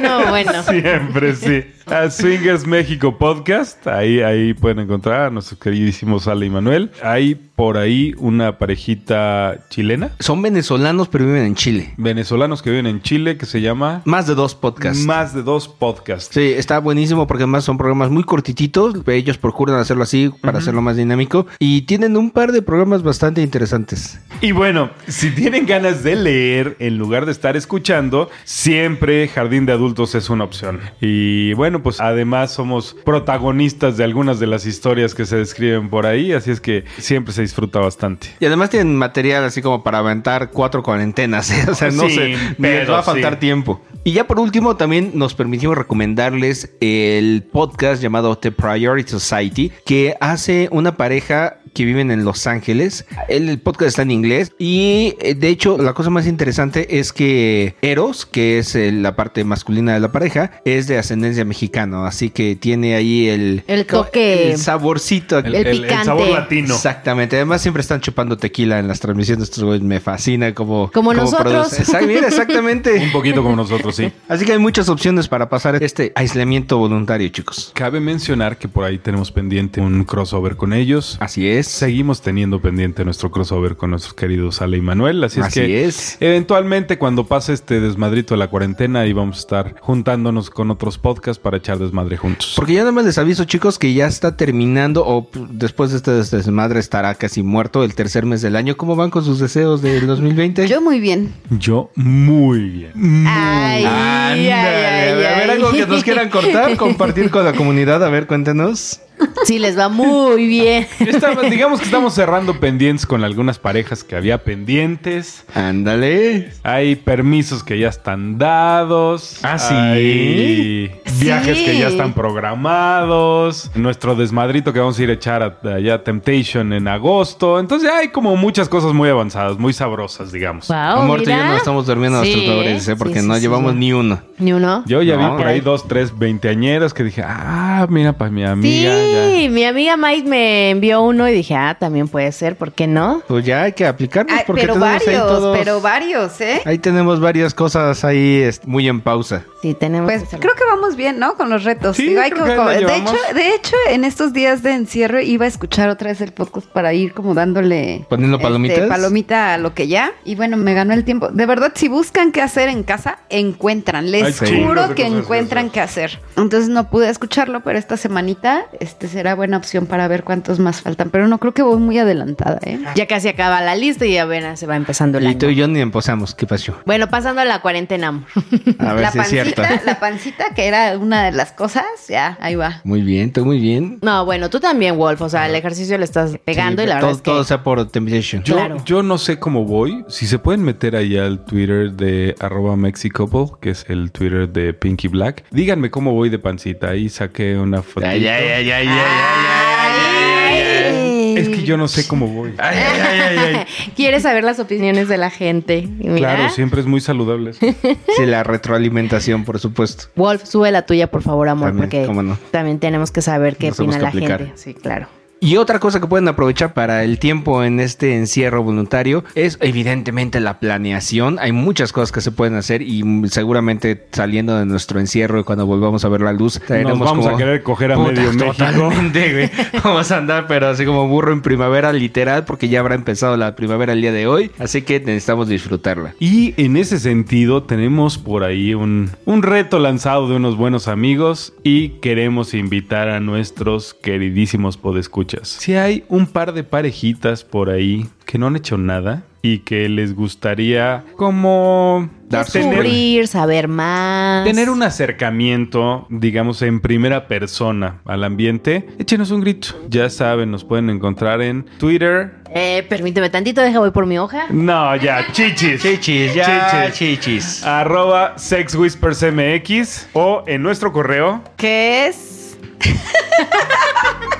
No, 0.00 0.26
bueno. 0.26 0.62
Siempre, 0.62 1.34
sí. 1.34 1.64
A 1.86 2.10
Swingers 2.10 2.66
México 2.66 3.16
Podcast. 3.16 3.86
Ahí, 3.86 4.20
ahí 4.20 4.52
pueden 4.54 4.80
encontrar 4.80 5.26
a 5.26 5.30
nuestros 5.30 5.58
queridísimos 5.60 6.26
Ale 6.28 6.46
y 6.46 6.50
Manuel. 6.50 6.90
Ahí 7.02 7.34
por 7.56 7.78
ahí 7.78 8.14
una 8.18 8.58
parejita 8.58 9.66
chilena. 9.70 10.10
Son 10.20 10.42
venezolanos, 10.42 11.08
pero 11.08 11.24
viven 11.24 11.44
en 11.44 11.54
Chile. 11.54 11.94
Venezolanos 11.96 12.62
que 12.62 12.70
viven 12.70 12.86
en 12.86 13.00
Chile 13.00 13.38
que 13.38 13.46
se 13.46 13.62
llama 13.62 14.02
Más 14.04 14.26
de 14.26 14.34
dos 14.34 14.54
podcasts. 14.54 15.04
Más 15.04 15.34
de 15.34 15.42
dos 15.42 15.66
podcasts. 15.66 16.34
Sí, 16.34 16.52
está 16.54 16.78
buenísimo 16.78 17.26
porque 17.26 17.44
además 17.44 17.64
son 17.64 17.78
programas 17.78 18.10
muy 18.10 18.24
cortititos. 18.24 18.94
Ellos 19.06 19.38
procuran 19.38 19.80
hacerlo 19.80 20.02
así 20.02 20.30
para 20.42 20.58
hacerlo 20.58 20.82
más 20.82 20.96
dinámico. 20.96 21.46
Y 21.58 21.82
tienen 21.82 22.16
un 22.16 22.30
par 22.30 22.52
de 22.52 22.60
programas 22.60 23.02
bastante 23.02 23.42
interesantes. 23.42 24.20
Y 24.42 24.52
bueno, 24.52 24.90
si 25.08 25.30
tienen 25.30 25.64
ganas 25.64 26.04
de 26.04 26.14
leer 26.14 26.76
en 26.78 26.98
lugar 26.98 27.24
de 27.24 27.32
estar 27.32 27.56
escuchando, 27.56 28.28
siempre 28.44 29.28
Jardín 29.28 29.64
de 29.64 29.72
Adultos 29.72 30.14
es 30.14 30.28
una 30.28 30.44
opción. 30.44 30.80
Y 31.00 31.54
bueno, 31.54 31.82
pues 31.82 32.00
además 32.00 32.52
somos 32.52 32.94
protagonistas 33.04 33.96
de 33.96 34.04
algunas 34.04 34.38
de 34.38 34.46
las 34.46 34.66
historias 34.66 35.14
que 35.14 35.24
se 35.24 35.36
describen 35.36 35.88
por 35.88 36.04
ahí, 36.04 36.32
así 36.32 36.50
es 36.50 36.60
que 36.60 36.84
siempre 36.98 37.32
se 37.32 37.45
disfruta 37.46 37.78
bastante. 37.80 38.28
Y 38.40 38.46
además 38.46 38.70
tienen 38.70 38.96
material 38.96 39.44
así 39.44 39.62
como 39.62 39.82
para 39.82 39.98
aventar 39.98 40.50
cuatro 40.50 40.82
cuarentenas. 40.82 41.50
¿eh? 41.52 41.64
O 41.70 41.74
sea, 41.74 41.90
no 41.90 42.08
sé, 42.08 42.36
les 42.58 42.90
va 42.90 43.00
a 43.00 43.02
faltar 43.02 43.34
sí. 43.34 43.40
tiempo. 43.40 43.80
Y 44.04 44.12
ya 44.12 44.26
por 44.26 44.38
último, 44.38 44.76
también 44.76 45.12
nos 45.14 45.34
permitimos 45.34 45.76
recomendarles 45.76 46.70
el 46.80 47.42
podcast 47.50 48.00
llamado 48.02 48.38
The 48.38 48.52
Priority 48.52 49.10
Society, 49.10 49.72
que 49.84 50.14
hace 50.20 50.68
una 50.70 50.96
pareja 50.96 51.58
que 51.74 51.84
viven 51.84 52.10
en 52.10 52.24
Los 52.24 52.46
Ángeles. 52.46 53.04
El, 53.28 53.48
el 53.50 53.58
podcast 53.58 53.88
está 53.90 54.02
en 54.02 54.10
inglés 54.10 54.52
y 54.58 55.14
eh, 55.20 55.34
de 55.34 55.48
hecho 55.48 55.76
la 55.76 55.92
cosa 55.92 56.08
más 56.08 56.26
interesante 56.26 56.98
es 56.98 57.12
que 57.12 57.74
Eros, 57.82 58.24
que 58.24 58.58
es 58.58 58.74
eh, 58.74 58.92
la 58.92 59.14
parte 59.14 59.44
masculina 59.44 59.92
de 59.92 60.00
la 60.00 60.10
pareja, 60.10 60.52
es 60.64 60.86
de 60.86 60.96
ascendencia 60.96 61.44
mexicana, 61.44 62.06
así 62.06 62.30
que 62.30 62.56
tiene 62.56 62.94
ahí 62.94 63.28
el, 63.28 63.62
El 63.66 63.84
toque. 63.84 64.52
el 64.52 64.58
saborcito. 64.58 65.38
El, 65.40 65.46
El 65.46 65.54
el- 65.54 65.66
el 65.66 65.82
picante. 65.82 66.04
sabor 66.06 66.28
latino. 66.28 66.74
Exactamente. 66.74 67.35
Además, 67.36 67.62
siempre 67.62 67.80
están 67.80 68.00
chupando 68.00 68.36
tequila 68.36 68.78
en 68.78 68.88
las 68.88 69.00
transmisiones. 69.00 69.44
Estos 69.44 69.64
güeyes 69.64 69.82
me 69.82 70.00
fascina 70.00 70.54
como. 70.54 70.90
Como 70.92 71.12
nosotros. 71.14 71.72
Exact- 71.78 72.06
mira, 72.06 72.20
Un 72.26 72.26
exactamente. 72.26 73.10
poquito 73.12 73.42
como 73.42 73.56
nosotros, 73.56 73.94
sí. 73.96 74.12
Así 74.28 74.44
que 74.44 74.52
hay 74.52 74.58
muchas 74.58 74.88
opciones 74.88 75.28
para 75.28 75.48
pasar 75.48 75.82
este 75.82 76.12
aislamiento 76.14 76.78
voluntario, 76.78 77.28
chicos. 77.28 77.70
Cabe 77.74 78.00
mencionar 78.00 78.56
que 78.58 78.68
por 78.68 78.84
ahí 78.84 78.98
tenemos 78.98 79.30
pendiente 79.32 79.80
un 79.80 80.04
crossover 80.04 80.56
con 80.56 80.72
ellos. 80.72 81.16
Así 81.20 81.48
es. 81.48 81.66
Seguimos 81.66 82.20
teniendo 82.22 82.60
pendiente 82.60 83.04
nuestro 83.04 83.30
crossover 83.30 83.76
con 83.76 83.90
nuestros 83.90 84.14
queridos 84.14 84.62
Ale 84.62 84.78
y 84.78 84.80
Manuel. 84.80 85.22
Así 85.24 85.40
es 85.40 85.46
Así 85.46 85.60
que 85.60 85.84
es. 85.84 86.16
eventualmente 86.20 86.98
cuando 86.98 87.26
pase 87.26 87.52
este 87.52 87.80
desmadrito 87.80 88.34
de 88.34 88.38
la 88.38 88.48
cuarentena, 88.48 89.00
ahí 89.00 89.12
vamos 89.12 89.36
a 89.36 89.40
estar 89.40 89.74
juntándonos 89.80 90.50
con 90.50 90.70
otros 90.70 90.98
podcasts 90.98 91.40
para 91.42 91.56
echar 91.58 91.78
desmadre 91.78 92.16
juntos. 92.16 92.52
Porque 92.56 92.74
ya 92.74 92.80
nada 92.80 92.92
más 92.92 93.04
les 93.04 93.18
aviso, 93.18 93.44
chicos, 93.44 93.78
que 93.78 93.92
ya 93.94 94.06
está 94.06 94.36
terminando, 94.36 95.04
o 95.06 95.28
después 95.50 95.90
de 95.90 95.96
este 95.98 96.36
desmadre 96.36 96.80
estará 96.80 97.14
casi 97.26 97.42
muerto 97.42 97.82
el 97.82 97.96
tercer 97.96 98.24
mes 98.24 98.40
del 98.40 98.54
año. 98.54 98.76
¿Cómo 98.76 98.94
van 98.94 99.10
con 99.10 99.24
sus 99.24 99.40
deseos 99.40 99.82
del 99.82 100.06
2020? 100.06 100.68
Yo 100.68 100.80
muy 100.80 101.00
bien. 101.00 101.34
Yo 101.50 101.90
muy 101.96 102.60
bien. 102.60 102.92
Ay, 103.26 103.84
ay, 103.84 104.48
ay, 104.48 105.24
a 105.24 105.36
ver, 105.36 105.50
algo 105.50 105.72
que 105.72 105.86
nos 105.88 106.04
quieran 106.04 106.30
cortar, 106.30 106.76
compartir 106.76 107.30
con 107.30 107.44
la 107.44 107.52
comunidad. 107.52 108.04
A 108.04 108.10
ver, 108.10 108.28
cuéntenos. 108.28 109.00
Sí, 109.44 109.58
les 109.58 109.78
va 109.78 109.88
muy 109.88 110.46
bien. 110.46 110.86
Estamos- 111.00 111.50
digamos 111.50 111.78
que 111.80 111.84
estamos 111.86 112.14
cerrando 112.14 112.58
pendientes 112.58 113.06
con 113.06 113.24
algunas 113.24 113.58
parejas 113.58 114.02
que 114.04 114.16
había 114.16 114.42
pendientes. 114.44 115.44
Ándale. 115.54 116.50
Hay 116.62 116.96
permisos 116.96 117.62
que 117.62 117.78
ya 117.78 117.88
están 117.88 118.38
dados. 118.38 119.38
Ah, 119.42 119.58
¿sí? 119.58 119.74
Hay 119.74 120.90
viajes 121.20 121.58
Sí. 121.58 121.64
que 121.64 121.78
ya 121.78 121.88
están 121.88 122.12
programados. 122.12 123.70
Nuestro 123.74 124.14
desmadrito 124.14 124.72
que 124.72 124.80
vamos 124.80 124.98
a 124.98 125.02
ir 125.02 125.10
a 125.10 125.12
echar 125.14 125.42
a- 125.42 125.74
allá 125.74 125.94
a 125.94 126.04
Temptation 126.04 126.72
en 126.72 126.88
agosto. 126.88 127.58
Entonces 127.60 127.88
ya 127.88 127.98
hay 127.98 128.08
como 128.08 128.36
muchas 128.36 128.68
cosas 128.68 128.92
muy 128.92 129.08
avanzadas, 129.08 129.58
muy 129.58 129.72
sabrosas, 129.72 130.32
digamos. 130.32 130.68
Wow, 130.68 130.76
Amor, 130.76 131.18
tú 131.22 131.30
y 131.30 131.32
yo 131.32 131.36
mira. 131.36 131.48
no 131.48 131.56
estamos 131.56 131.86
durmiendo 131.86 132.22
Sí, 132.22 132.34
nuestros 132.46 132.88
¿eh? 132.88 132.96
Porque 132.96 133.20
sí, 133.20 133.26
no 133.26 133.34
sí, 133.36 133.40
llevamos 133.40 133.72
sí. 133.72 133.78
ni 133.78 133.92
uno. 133.92 134.20
Ni 134.38 134.52
uno. 134.52 134.82
Yo 134.86 135.02
ya 135.02 135.16
No. 135.16 135.30
vi 135.32 135.38
por 135.38 135.46
ahí 135.46 135.60
dos, 135.60 135.86
tres 135.88 136.16
veinteañeros 136.16 136.92
que 136.94 137.04
dije, 137.04 137.22
ah, 137.24 137.86
mira, 137.88 138.12
para 138.12 138.30
mi 138.30 138.44
amiga. 138.44 138.92
Sí, 139.24 139.42
ya. 139.44 139.50
mi 139.50 139.64
amiga 139.64 139.96
Mike 139.96 140.28
me 140.28 140.70
envió 140.70 141.02
uno 141.02 141.28
y 141.28 141.32
dije, 141.32 141.54
ah, 141.54 141.76
también 141.78 142.08
puede 142.08 142.30
ser, 142.32 142.56
¿por 142.56 142.72
qué 142.72 142.86
no? 142.86 143.22
Pues 143.28 143.44
ya 143.44 143.62
hay 143.62 143.72
que 143.72 143.86
aplicarnos 143.86 144.36
Ay, 144.36 144.44
porque 144.46 144.62
pero 144.62 144.74
tenemos 144.74 144.92
ahí 145.00 145.06
varios, 145.06 145.26
todos- 145.28 145.58
pero 145.58 145.80
varios, 145.80 146.40
¿eh? 146.40 146.62
Ahí 146.64 146.78
tenemos 146.78 147.20
varias 147.20 147.54
cosas 147.54 148.04
ahí 148.04 148.48
muy 148.64 148.88
en 148.88 149.00
pausa. 149.00 149.44
Sí, 149.62 149.74
tenemos 149.74 150.10
Pues 150.12 150.28
que 150.28 150.38
creo 150.38 150.54
que 150.54 150.64
vamos 150.64 150.96
bien, 150.96 151.18
¿no? 151.18 151.34
Con 151.36 151.50
los 151.50 151.64
retos. 151.64 151.96
Sí, 151.96 152.08
Digo, 152.08 152.20
hay 152.20 152.30
creo 152.30 152.44
que- 152.44 152.50
que 152.52 152.56
la 152.56 152.64
de, 152.92 152.96
hecho, 152.96 153.16
de 153.34 153.54
hecho, 153.54 153.76
en 153.90 154.04
estos 154.04 154.32
días 154.32 154.62
de 154.62 154.72
encierro 154.72 155.20
iba 155.20 155.44
a 155.44 155.48
escuchar 155.48 155.88
otra 155.88 156.10
vez 156.10 156.20
el 156.20 156.32
podcast 156.32 156.66
para 156.68 156.92
ir 156.94 157.12
como 157.12 157.34
dándole... 157.34 158.04
¿Poniendo 158.08 158.36
este, 158.36 158.46
palomitas? 158.46 158.88
palomita 158.88 159.54
a 159.54 159.58
lo 159.58 159.74
que 159.74 159.88
ya. 159.88 160.12
Y 160.24 160.34
bueno, 160.36 160.56
me 160.56 160.74
ganó 160.74 160.94
el 160.94 161.04
tiempo. 161.04 161.28
De 161.28 161.46
verdad, 161.46 161.72
si 161.74 161.88
buscan 161.88 162.32
qué 162.32 162.42
hacer 162.42 162.68
en 162.68 162.82
casa, 162.84 163.18
encuentran. 163.28 164.10
Les 164.10 164.38
juro 164.38 164.94
que 164.94 165.06
encuentran 165.06 165.70
qué 165.70 165.80
hacer. 165.80 166.20
Entonces 166.36 166.68
no 166.68 166.88
pude 166.90 167.08
escucharlo, 167.10 167.60
pero 167.60 167.78
esta 167.78 167.96
semanita 167.96 168.66
este 168.80 168.95
será 169.08 169.34
buena 169.34 169.56
opción 169.56 169.86
para 169.86 170.08
ver 170.08 170.24
cuántos 170.24 170.58
más 170.58 170.80
faltan. 170.82 171.10
Pero 171.10 171.28
no 171.28 171.38
creo 171.38 171.52
que 171.54 171.62
voy 171.62 171.78
muy 171.78 171.98
adelantada, 171.98 172.58
¿eh? 172.62 172.78
Ya 172.94 173.06
casi 173.06 173.28
acaba 173.28 173.60
la 173.60 173.74
lista 173.76 174.06
y 174.06 174.16
apenas 174.18 174.58
se 174.60 174.66
va 174.66 174.76
empezando 174.76 175.18
el 175.18 175.24
Y 175.24 175.26
año. 175.28 175.38
tú 175.38 175.46
y 175.46 175.54
yo 175.54 175.68
ni 175.68 175.80
empezamos. 175.80 176.34
¿Qué 176.34 176.46
pasó? 176.46 176.74
Bueno, 176.86 177.08
pasando 177.08 177.40
a 177.40 177.44
la 177.44 177.60
cuarentena. 177.60 178.08
amor. 178.08 178.24
A 178.78 178.92
ver 178.94 179.02
la 179.02 179.12
si 179.12 179.18
es 179.18 179.28
cierto. 179.28 179.62
pancita, 179.62 179.84
la 179.84 180.00
pancita, 180.00 180.44
que 180.54 180.66
era 180.66 180.96
una 180.98 181.24
de 181.24 181.32
las 181.32 181.52
cosas, 181.52 181.84
ya, 182.08 182.36
ahí 182.40 182.54
va. 182.54 182.80
Muy 182.84 183.02
bien, 183.02 183.32
tú 183.32 183.44
muy 183.44 183.58
bien. 183.60 183.98
no, 184.02 184.24
bueno, 184.24 184.50
tú 184.50 184.60
también, 184.60 184.96
Wolf. 184.96 185.20
O 185.22 185.28
sea, 185.28 185.46
el 185.46 185.54
ejercicio 185.54 185.96
le 185.98 186.04
estás 186.04 186.38
pegando 186.44 186.82
y 186.82 186.86
la 186.86 186.94
todo, 187.00 187.06
verdad 187.08 187.10
es 187.12 187.22
que... 187.22 187.30
todo 187.30 187.44
sea 187.44 187.62
por 187.62 187.86
Temptation. 187.90 188.42
Yo, 188.42 188.54
Claro. 188.56 188.76
yo 188.84 189.02
no 189.02 189.18
sé 189.18 189.38
cómo 189.38 189.64
voy. 189.64 190.04
Si 190.08 190.26
se 190.26 190.38
pueden 190.38 190.62
meter 190.62 190.96
ahí 190.96 191.16
al 191.16 191.44
Twitter 191.44 191.92
de 191.92 192.34
arroba 192.40 192.76
Mexicouple, 192.76 193.58
que 193.60 193.70
es 193.70 193.84
el 193.88 194.10
Twitter 194.12 194.48
de 194.48 194.72
Pinky 194.74 195.08
Black. 195.08 195.44
Díganme 195.50 195.90
cómo 195.90 196.12
voy 196.12 196.28
de 196.28 196.38
pancita. 196.38 196.90
Ahí 196.90 197.08
saqué 197.08 197.56
una 197.56 197.82
foto. 197.82 198.06
Ay, 198.06 198.26
ay, 198.26 198.44
ay, 198.48 198.70
ay, 198.70 198.85
ay, 198.88 200.00
ay, 200.00 200.62
Ay. 200.62 201.34
Es 201.36 201.48
que 201.50 201.62
yo 201.64 201.76
no 201.76 201.86
sé 201.86 202.06
cómo 202.08 202.28
voy. 202.28 202.54
ay, 202.58 202.78
ay, 202.78 203.00
ay, 203.00 203.20
ay, 203.38 203.54
ay. 203.56 203.92
Quieres 203.96 204.22
saber 204.22 204.42
las 204.44 204.58
opiniones 204.58 205.08
de 205.08 205.18
la 205.18 205.28
gente. 205.30 205.86
Mira, 205.98 206.16
Claro, 206.34 206.48
siempre 206.50 206.80
es 206.80 206.86
muy 206.86 207.00
saludable. 207.00 207.50
eso. 207.50 207.60
Sí, 208.16 208.24
la 208.24 208.42
retroalimentación, 208.42 209.44
por 209.44 209.58
supuesto. 209.58 210.04
Wolf, 210.16 210.44
sube 210.44 210.70
la 210.72 210.82
tuya, 210.86 211.10
por 211.10 211.22
favor, 211.22 211.48
amor, 211.48 211.68
También, 211.70 212.06
porque 212.06 212.22
no. 212.22 212.38
también 212.50 212.78
tenemos 212.78 213.10
que 213.10 213.20
saber 213.20 213.56
qué 213.56 213.68
Nos 213.68 213.80
opina 213.80 213.98
la 213.98 214.08
aplicar. 214.08 214.38
gente. 214.40 214.56
Sí, 214.56 214.72
claro. 214.74 215.08
Y 215.38 215.58
otra 215.58 215.78
cosa 215.80 216.00
que 216.00 216.06
pueden 216.06 216.26
aprovechar 216.28 216.72
para 216.72 217.04
el 217.04 217.18
tiempo 217.18 217.62
en 217.62 217.78
este 217.78 218.16
encierro 218.16 218.62
voluntario 218.62 219.22
es 219.34 219.58
evidentemente 219.60 220.40
la 220.40 220.58
planeación. 220.60 221.38
Hay 221.38 221.52
muchas 221.52 221.92
cosas 221.92 222.10
que 222.10 222.22
se 222.22 222.32
pueden 222.32 222.54
hacer 222.54 222.80
y 222.80 223.02
seguramente 223.28 224.06
saliendo 224.12 224.56
de 224.58 224.64
nuestro 224.64 224.98
encierro 224.98 225.38
y 225.40 225.44
cuando 225.44 225.66
volvamos 225.66 226.04
a 226.06 226.08
ver 226.08 226.22
la 226.22 226.32
luz, 226.32 226.58
traeremos 226.66 226.98
Nos 226.98 227.08
vamos 227.08 227.24
como- 227.26 227.36
a 227.36 227.38
querer 227.38 227.62
coger 227.62 227.92
a 227.92 227.96
Puta, 227.96 228.12
medio 228.12 228.32
México. 228.32 228.52
totalmente, 228.52 229.32
güey. 229.32 229.50
Vamos 229.84 230.10
a 230.10 230.16
andar, 230.16 230.46
pero 230.46 230.68
así 230.68 230.86
como 230.86 231.06
burro 231.06 231.32
en 231.34 231.42
primavera, 231.42 231.92
literal, 231.92 232.44
porque 232.46 232.68
ya 232.70 232.80
habrá 232.80 232.94
empezado 232.94 233.36
la 233.36 233.54
primavera 233.56 233.92
el 233.92 234.00
día 234.00 234.12
de 234.12 234.26
hoy. 234.26 234.50
Así 234.58 234.82
que 234.82 235.00
necesitamos 235.00 235.48
disfrutarla. 235.48 236.14
Y 236.18 236.54
en 236.56 236.78
ese 236.78 236.98
sentido 236.98 237.62
tenemos 237.62 238.16
por 238.16 238.42
ahí 238.42 238.72
un, 238.72 239.10
un 239.26 239.42
reto 239.42 239.78
lanzado 239.80 240.28
de 240.30 240.36
unos 240.36 240.56
buenos 240.56 240.88
amigos 240.88 241.52
y 241.62 241.90
queremos 242.00 242.54
invitar 242.54 243.10
a 243.10 243.20
nuestros 243.20 243.92
queridísimos 243.92 244.78
podescuchas. 244.78 245.25
Si 245.42 245.74
hay 245.74 246.04
un 246.08 246.26
par 246.26 246.52
de 246.52 246.64
parejitas 246.64 247.44
por 247.44 247.70
ahí 247.70 248.06
que 248.24 248.38
no 248.38 248.46
han 248.48 248.56
hecho 248.56 248.76
nada 248.78 249.22
y 249.42 249.60
que 249.60 249.88
les 249.88 250.14
gustaría 250.14 251.04
como 251.16 252.08
tener, 252.28 252.46
Descubrir, 252.46 253.28
saber 253.28 253.68
más. 253.68 254.44
tener 254.44 254.68
un 254.70 254.82
acercamiento, 254.82 256.06
digamos, 256.10 256.62
en 256.62 256.80
primera 256.80 257.28
persona 257.28 258.00
al 258.04 258.24
ambiente, 258.24 258.88
échenos 258.98 259.30
un 259.30 259.40
grito. 259.42 259.68
Ya 259.88 260.10
saben, 260.10 260.50
nos 260.50 260.64
pueden 260.64 260.90
encontrar 260.90 261.40
en 261.42 261.64
Twitter. 261.78 262.32
Eh, 262.52 262.84
permíteme 262.88 263.30
tantito, 263.30 263.60
deja 263.60 263.78
voy 263.78 263.92
por 263.92 264.06
mi 264.06 264.18
hoja. 264.18 264.46
No, 264.50 264.96
ya, 264.96 265.24
chichis. 265.32 265.80
Chichis, 265.80 266.34
ya, 266.34 266.90
chichis. 266.92 267.62
arroba 267.64 268.36
sexwhispersmx 268.36 270.08
o 270.14 270.42
en 270.46 270.62
nuestro 270.62 270.92
correo 270.92 271.42
¿Qué 271.56 272.08
es? 272.08 272.58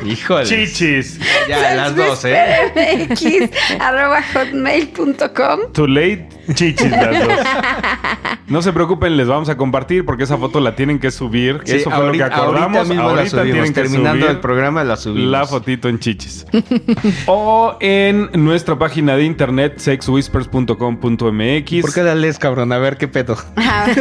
Híjole. 0.07 0.45
chichis 0.47 1.19
Ya, 1.49 1.75
las 1.75 1.97
dos, 1.97 2.25
¿eh? 2.25 2.37
arroba 3.81 4.23
hotmail.com 4.33 5.73
too 5.73 5.87
late 5.87 6.29
Chichis 6.55 6.91
las 6.91 7.27
dos. 7.27 7.39
No 8.49 8.63
se 8.63 8.73
preocupen, 8.73 9.17
les 9.17 9.27
vamos 9.27 9.49
a 9.49 9.57
compartir 9.57 10.05
porque 10.05 10.23
esa 10.23 10.39
foto 10.39 10.61
la 10.61 10.77
tienen 10.77 11.01
que 11.01 11.11
subir. 11.11 11.63
Sí, 11.65 11.79
Eso 11.79 11.91
fue 11.91 12.07
lo 12.07 12.13
que 12.13 12.23
ahorita- 12.23 12.37
acordamos. 12.43 12.77
ahorita 12.77 12.95
mismo 12.95 13.17
la 13.17 13.27
subimos. 13.29 13.45
tienen 13.53 13.75
que 13.75 13.83
Terminando 13.83 14.21
subir 14.21 14.31
el 14.37 14.41
programa 14.41 14.85
la 14.85 14.97
subimos. 14.97 15.31
La 15.33 15.47
fotito 15.47 15.89
en 15.89 15.99
chichis. 15.99 16.47
o 17.27 17.77
en 17.81 18.31
nuestra 18.45 18.79
página 18.79 19.17
de 19.17 19.25
internet 19.25 19.79
sexwhispers.com.mx. 19.79 21.81
¿Por 21.83 21.93
qué 21.93 22.03
la 22.05 22.15
lees, 22.15 22.39
cabrón? 22.39 22.71
A 22.73 22.79
ver 22.79 22.97
qué 22.99 23.09
pedo. 23.09 23.37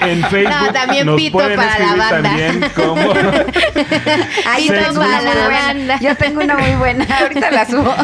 En 0.00 0.22
Facebook 0.26 0.54
No, 0.66 0.72
también 0.72 1.06
nos 1.06 1.16
pito 1.16 1.32
pueden 1.32 1.56
para 1.56 1.78
la 1.78 1.94
banda. 1.96 2.22
también 2.22 2.60
como 2.76 3.12
Ahí 4.46 4.68
Whisper. 4.70 4.92
muy 4.92 5.06
buena. 5.06 6.00
Yo 6.00 6.16
tengo 6.16 6.40
una 6.42 6.56
muy 6.56 6.74
buena. 6.76 7.06
Ahorita 7.20 7.50
la 7.50 7.66
subo. 7.66 7.94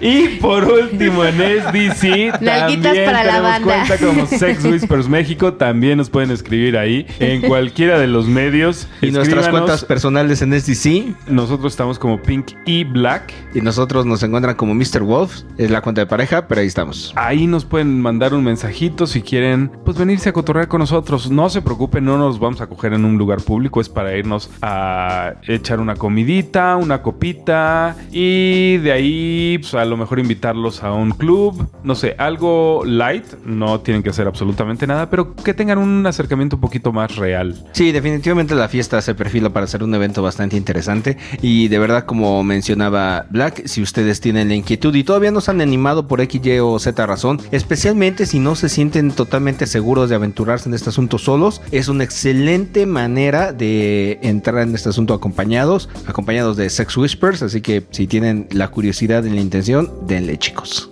Y 0.00 0.28
por 0.40 0.64
último, 0.64 1.24
en 1.24 1.36
SDC 1.38 2.38
Nalguitas 2.68 2.92
también 2.92 3.04
para 3.06 3.24
la 3.24 3.40
banda. 3.40 3.84
cuenta 3.86 4.06
como 4.06 4.26
Sex 4.38 4.64
Whispers 4.64 5.08
México. 5.08 5.54
También 5.54 5.98
nos 5.98 6.10
pueden 6.10 6.30
escribir 6.30 6.76
ahí 6.76 7.06
en 7.18 7.42
cualquiera 7.42 7.98
de 7.98 8.06
los 8.06 8.26
medios. 8.26 8.88
Y 9.00 9.10
nuestras 9.10 9.48
cuentas 9.48 9.84
personales 9.84 10.42
en 10.42 10.58
SDC. 10.58 11.28
Nosotros 11.28 11.72
estamos 11.72 11.98
como 11.98 12.20
Pink 12.22 12.52
y 12.66 12.84
Black. 12.84 13.32
Y 13.54 13.60
nosotros 13.60 14.06
nos 14.06 14.22
encuentran 14.22 14.56
como 14.56 14.74
Mr. 14.74 15.02
Wolf. 15.02 15.42
Es 15.56 15.70
la 15.70 15.80
cuenta 15.80 16.00
de 16.00 16.06
pareja, 16.06 16.46
pero 16.46 16.60
ahí 16.60 16.66
estamos. 16.66 17.12
Ahí 17.16 17.46
nos 17.46 17.64
pueden 17.64 18.00
mandar 18.00 18.34
un 18.34 18.44
mensajito 18.44 19.06
si 19.06 19.22
quieren, 19.22 19.70
pues 19.84 19.96
venirse 19.96 20.28
a 20.28 20.32
cotorrear 20.32 20.68
con 20.68 20.80
nosotros. 20.80 21.30
No 21.30 21.48
se 21.48 21.62
preocupen, 21.62 22.04
no 22.04 22.18
nos 22.18 22.38
vamos 22.38 22.60
a 22.60 22.66
coger 22.66 22.92
en 22.92 23.04
un 23.04 23.18
lugar 23.18 23.40
público, 23.40 23.80
es 23.80 23.88
para 23.88 24.16
irnos 24.16 24.50
a 24.62 25.34
echar 25.46 25.80
una 25.80 25.96
comidita, 25.96 26.76
una 26.76 27.02
copita 27.02 27.96
y 28.10 28.78
de 28.78 28.92
ahí 28.92 29.58
pues, 29.58 29.74
a 29.74 29.84
lo 29.84 29.96
mejor 29.96 30.18
invitarlos 30.18 30.82
a 30.82 30.92
un 30.92 31.10
club, 31.10 31.68
no 31.82 31.94
sé, 31.94 32.14
algo 32.18 32.57
light, 32.84 33.24
no 33.44 33.80
tienen 33.80 34.02
que 34.02 34.10
hacer 34.10 34.26
absolutamente 34.26 34.86
nada, 34.86 35.10
pero 35.10 35.34
que 35.34 35.54
tengan 35.54 35.78
un 35.78 36.06
acercamiento 36.06 36.56
un 36.56 36.60
poquito 36.60 36.92
más 36.92 37.16
real. 37.16 37.54
Sí, 37.72 37.92
definitivamente 37.92 38.54
la 38.54 38.68
fiesta 38.68 39.00
se 39.00 39.14
perfila 39.14 39.50
para 39.50 39.66
ser 39.66 39.82
un 39.82 39.94
evento 39.94 40.22
bastante 40.22 40.56
interesante 40.56 41.16
y 41.42 41.68
de 41.68 41.78
verdad 41.78 42.04
como 42.04 42.42
mencionaba 42.42 43.26
Black, 43.30 43.66
si 43.66 43.82
ustedes 43.82 44.20
tienen 44.20 44.48
la 44.48 44.54
inquietud 44.54 44.94
y 44.94 45.04
todavía 45.04 45.30
no 45.30 45.40
se 45.40 45.50
han 45.50 45.60
animado 45.60 46.06
por 46.06 46.20
X, 46.20 46.40
Y 46.44 46.58
o 46.58 46.78
Z 46.78 47.06
razón, 47.06 47.40
especialmente 47.50 48.26
si 48.26 48.38
no 48.38 48.54
se 48.54 48.68
sienten 48.68 49.10
totalmente 49.10 49.66
seguros 49.66 50.08
de 50.08 50.16
aventurarse 50.16 50.68
en 50.68 50.74
este 50.74 50.90
asunto 50.90 51.18
solos, 51.18 51.60
es 51.70 51.88
una 51.88 52.04
excelente 52.04 52.86
manera 52.86 53.52
de 53.52 54.18
entrar 54.22 54.58
en 54.58 54.74
este 54.74 54.88
asunto 54.88 55.14
acompañados, 55.14 55.88
acompañados 56.06 56.56
de 56.56 56.70
Sex 56.70 56.96
Whispers, 56.96 57.42
así 57.42 57.60
que 57.60 57.84
si 57.90 58.06
tienen 58.06 58.46
la 58.50 58.68
curiosidad 58.68 59.24
y 59.24 59.30
la 59.30 59.40
intención, 59.40 59.92
denle 60.06 60.38
chicos. 60.38 60.90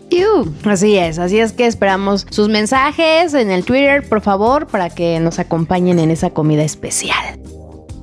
Así 0.65 0.97
es, 0.97 1.19
así 1.19 1.39
es 1.39 1.53
que 1.57 1.67
esperamos 1.67 2.27
sus 2.31 2.49
mensajes 2.49 3.35
en 3.35 3.51
el 3.51 3.65
Twitter, 3.65 4.09
por 4.09 4.21
favor, 4.21 4.67
para 4.67 4.91
que 4.91 5.19
nos 5.21 5.39
acompañen 5.39 5.99
en 5.99 6.11
esa 6.11 6.31
comida 6.31 6.63
especial. 6.63 7.39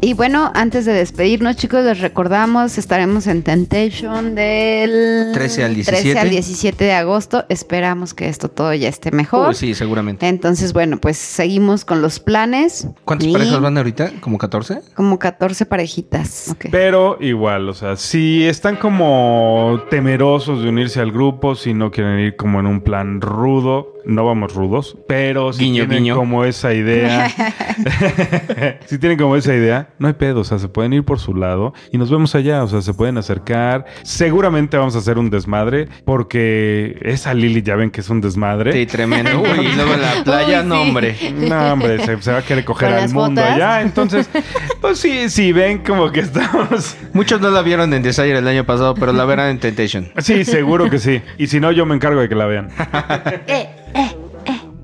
Y 0.03 0.13
bueno, 0.15 0.51
antes 0.53 0.83
de 0.83 0.91
despedirnos, 0.91 1.55
chicos, 1.55 1.85
les 1.85 2.01
recordamos, 2.01 2.77
estaremos 2.77 3.25
en 3.27 3.41
Temptation 3.41 4.35
del 4.35 5.31
13 5.33 5.63
al 5.63 5.75
13 5.75 6.19
al 6.19 6.29
17. 6.29 6.29
17 6.29 6.83
de 6.83 6.91
agosto. 6.91 7.45
Esperamos 7.47 8.13
que 8.13 8.27
esto 8.27 8.49
todo 8.49 8.73
ya 8.73 8.89
esté 8.89 9.11
mejor. 9.11 9.47
Uy, 9.47 9.55
sí, 9.55 9.73
seguramente. 9.73 10.27
Entonces, 10.27 10.73
bueno, 10.73 10.97
pues 10.97 11.15
seguimos 11.15 11.85
con 11.85 12.01
los 12.01 12.19
planes. 12.19 12.85
¿Cuántas 13.05 13.29
Y 13.29 13.31
parejas 13.31 13.61
van 13.61 13.77
ahorita? 13.77 14.11
¿Como 14.19 14.37
14? 14.37 14.81
Como 14.93 15.17
14 15.19 15.65
parejitas. 15.67 16.53
Pero 16.69 17.17
igual, 17.21 17.69
o 17.69 17.73
sea, 17.73 17.95
si 17.95 18.43
están 18.43 18.75
como 18.75 19.83
temerosos 19.89 20.63
de 20.63 20.67
unirse 20.67 20.99
al 20.99 21.13
grupo, 21.13 21.55
si 21.55 21.73
no 21.73 21.91
quieren 21.91 22.19
ir 22.19 22.35
como 22.35 22.59
en 22.59 22.67
un 22.67 22.81
plan 22.81 23.21
rudo, 23.21 23.93
no 24.05 24.25
vamos 24.25 24.53
rudos, 24.53 24.97
pero 25.07 25.53
si 25.53 25.65
Guiño, 25.65 25.83
tienen 25.83 26.03
guiño. 26.03 26.15
como 26.15 26.43
esa 26.45 26.73
idea, 26.73 27.29
si 28.85 28.97
tienen 28.97 29.17
como 29.17 29.35
esa 29.35 29.55
idea, 29.55 29.92
no 29.99 30.07
hay 30.07 30.13
pedo, 30.13 30.41
o 30.41 30.43
sea, 30.43 30.59
se 30.59 30.67
pueden 30.67 30.93
ir 30.93 31.03
por 31.03 31.19
su 31.19 31.33
lado 31.35 31.73
y 31.91 31.97
nos 31.97 32.09
vemos 32.11 32.35
allá, 32.35 32.63
o 32.63 32.67
sea, 32.67 32.81
se 32.81 32.93
pueden 32.93 33.17
acercar. 33.17 33.85
Seguramente 34.03 34.77
vamos 34.77 34.95
a 34.95 34.99
hacer 34.99 35.17
un 35.17 35.29
desmadre, 35.29 35.87
porque 36.05 36.97
esa 37.01 37.33
Lili 37.33 37.61
ya 37.61 37.75
ven 37.75 37.91
que 37.91 38.01
es 38.01 38.09
un 38.09 38.21
desmadre. 38.21 38.73
Sí, 38.73 38.85
tremendo. 38.85 39.31
Uy, 39.41 39.67
y 39.67 39.75
luego 39.75 39.93
en 39.93 40.01
la 40.01 40.23
playa, 40.23 40.61
Uy, 40.61 40.67
no, 40.67 40.81
hombre. 40.81 41.15
No, 41.35 41.73
hombre, 41.73 41.99
se, 42.05 42.21
se 42.21 42.31
va 42.31 42.39
a 42.39 42.41
querer 42.41 42.65
coger 42.65 42.89
¿Con 42.89 42.97
al 42.97 43.09
mundo 43.09 43.41
botas? 43.41 43.55
allá. 43.55 43.81
Entonces, 43.81 44.29
pues 44.81 44.99
sí, 44.99 45.29
sí, 45.29 45.51
ven 45.51 45.79
como 45.79 46.11
que 46.11 46.21
estamos. 46.21 46.95
Muchos 47.13 47.39
no 47.41 47.49
la 47.49 47.61
vieron 47.61 47.93
en 47.93 48.01
Desire 48.03 48.37
el 48.37 48.47
año 48.47 48.65
pasado, 48.65 48.95
pero 48.95 49.13
la 49.13 49.25
verán 49.25 49.49
en 49.49 49.59
Temptation. 49.59 50.11
Sí, 50.17 50.45
seguro 50.45 50.89
que 50.89 50.99
sí. 50.99 51.21
Y 51.37 51.47
si 51.47 51.59
no, 51.59 51.71
yo 51.71 51.85
me 51.85 51.95
encargo 51.95 52.21
de 52.21 52.29
que 52.29 52.35
la 52.35 52.45
vean. 52.45 52.69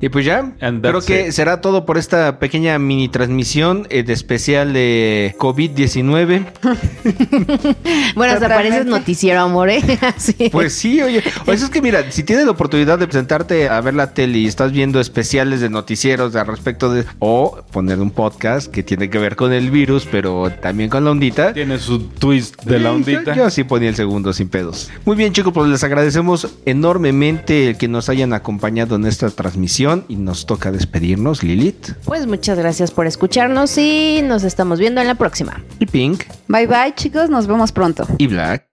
Y 0.02 0.10
pues 0.10 0.26
ya, 0.26 0.54
And 0.62 0.82
creo 0.82 1.02
que 1.02 1.28
it. 1.28 1.32
será 1.32 1.60
todo 1.60 1.86
por 1.86 1.98
esta 1.98 2.40
pequeña 2.40 2.80
mini 2.80 3.10
transmisión 3.10 3.86
eh, 3.90 4.04
de 4.04 4.14
especial 4.14 4.74
de 4.74 5.36
COVID-19. 5.38 6.46
Bueno, 8.16 8.34
hasta 8.34 8.50
pareces 8.50 8.86
noticiero, 8.86 9.40
amor, 9.40 9.70
¿eh? 9.70 9.82
Pues 10.52 10.74
sí, 10.74 11.02
oye, 11.02 11.24
o 11.42 11.46
sea, 11.46 11.54
es 11.54 11.70
que 11.70 11.82
mira, 11.82 12.12
si 12.12 12.24
tienes 12.24 12.46
la 12.46 12.52
oportunidad 12.52 13.00
de 13.00 13.10
sentarte 13.12 13.70
a 13.70 13.80
ver 13.82 13.94
la 13.94 14.14
tele 14.14 14.40
y 14.40 14.48
estás 14.48 14.72
viendo 14.72 15.00
especiales 15.00 15.62
de 15.62 15.70
noticieros 15.70 16.36
al 16.36 16.48
respecto 16.48 16.92
de... 16.92 17.06
O 17.20 17.60
poner 17.72 18.00
un 18.00 18.12
podcast 18.12 18.72
que 18.72 18.84
tiene 18.84 19.10
que 19.10 19.20
ver 19.20 19.36
con 19.36 19.54
el 19.54 19.70
virus, 19.72 20.08
pero 20.10 20.52
también 20.62 20.90
con 20.90 21.06
la 21.06 21.12
ondita. 21.12 21.54
Tiene 21.54 21.80
su 21.80 22.00
twist 22.10 22.62
de 22.64 22.80
la 22.80 22.92
ondita. 22.92 23.36
Yo, 23.36 23.44
yo 23.44 23.50
sí 23.50 23.64
ponía 23.64 23.90
el 23.90 23.96
segundo 23.96 24.34
sin 24.34 24.50
pedos. 24.50 24.90
Muy 25.06 25.16
bien, 25.16 25.34
chicos, 25.34 25.54
pues 25.54 25.70
les 25.70 25.84
agradecemos 25.84 26.48
enormemente 26.66 27.70
el 27.70 27.78
que 27.78 27.88
nos 27.88 28.10
hayan 28.10 28.34
acompañado 28.34 28.96
en 28.96 29.06
esta 29.06 29.30
transmisión 29.30 29.89
y 30.08 30.16
nos 30.16 30.46
toca 30.46 30.72
despedirnos, 30.72 31.44
Lilith 31.44 31.94
Pues 32.06 32.26
muchas 32.28 32.58
gracias 32.58 32.92
por 32.92 33.08
escucharnos 33.08 33.78
y 33.78 34.22
nos 34.24 34.44
estamos 34.44 34.80
viendo 34.80 35.02
en 35.02 35.08
la 35.08 35.16
próxima. 35.16 35.64
y 35.80 35.86
Pink 35.86 36.24
Bye 36.48 36.68
bye, 36.68 36.94
chicos. 36.96 37.30
Nos 37.30 37.48
vemos 37.48 37.72
pronto. 37.72 38.06
y 38.18 38.28
Black. 38.28 38.69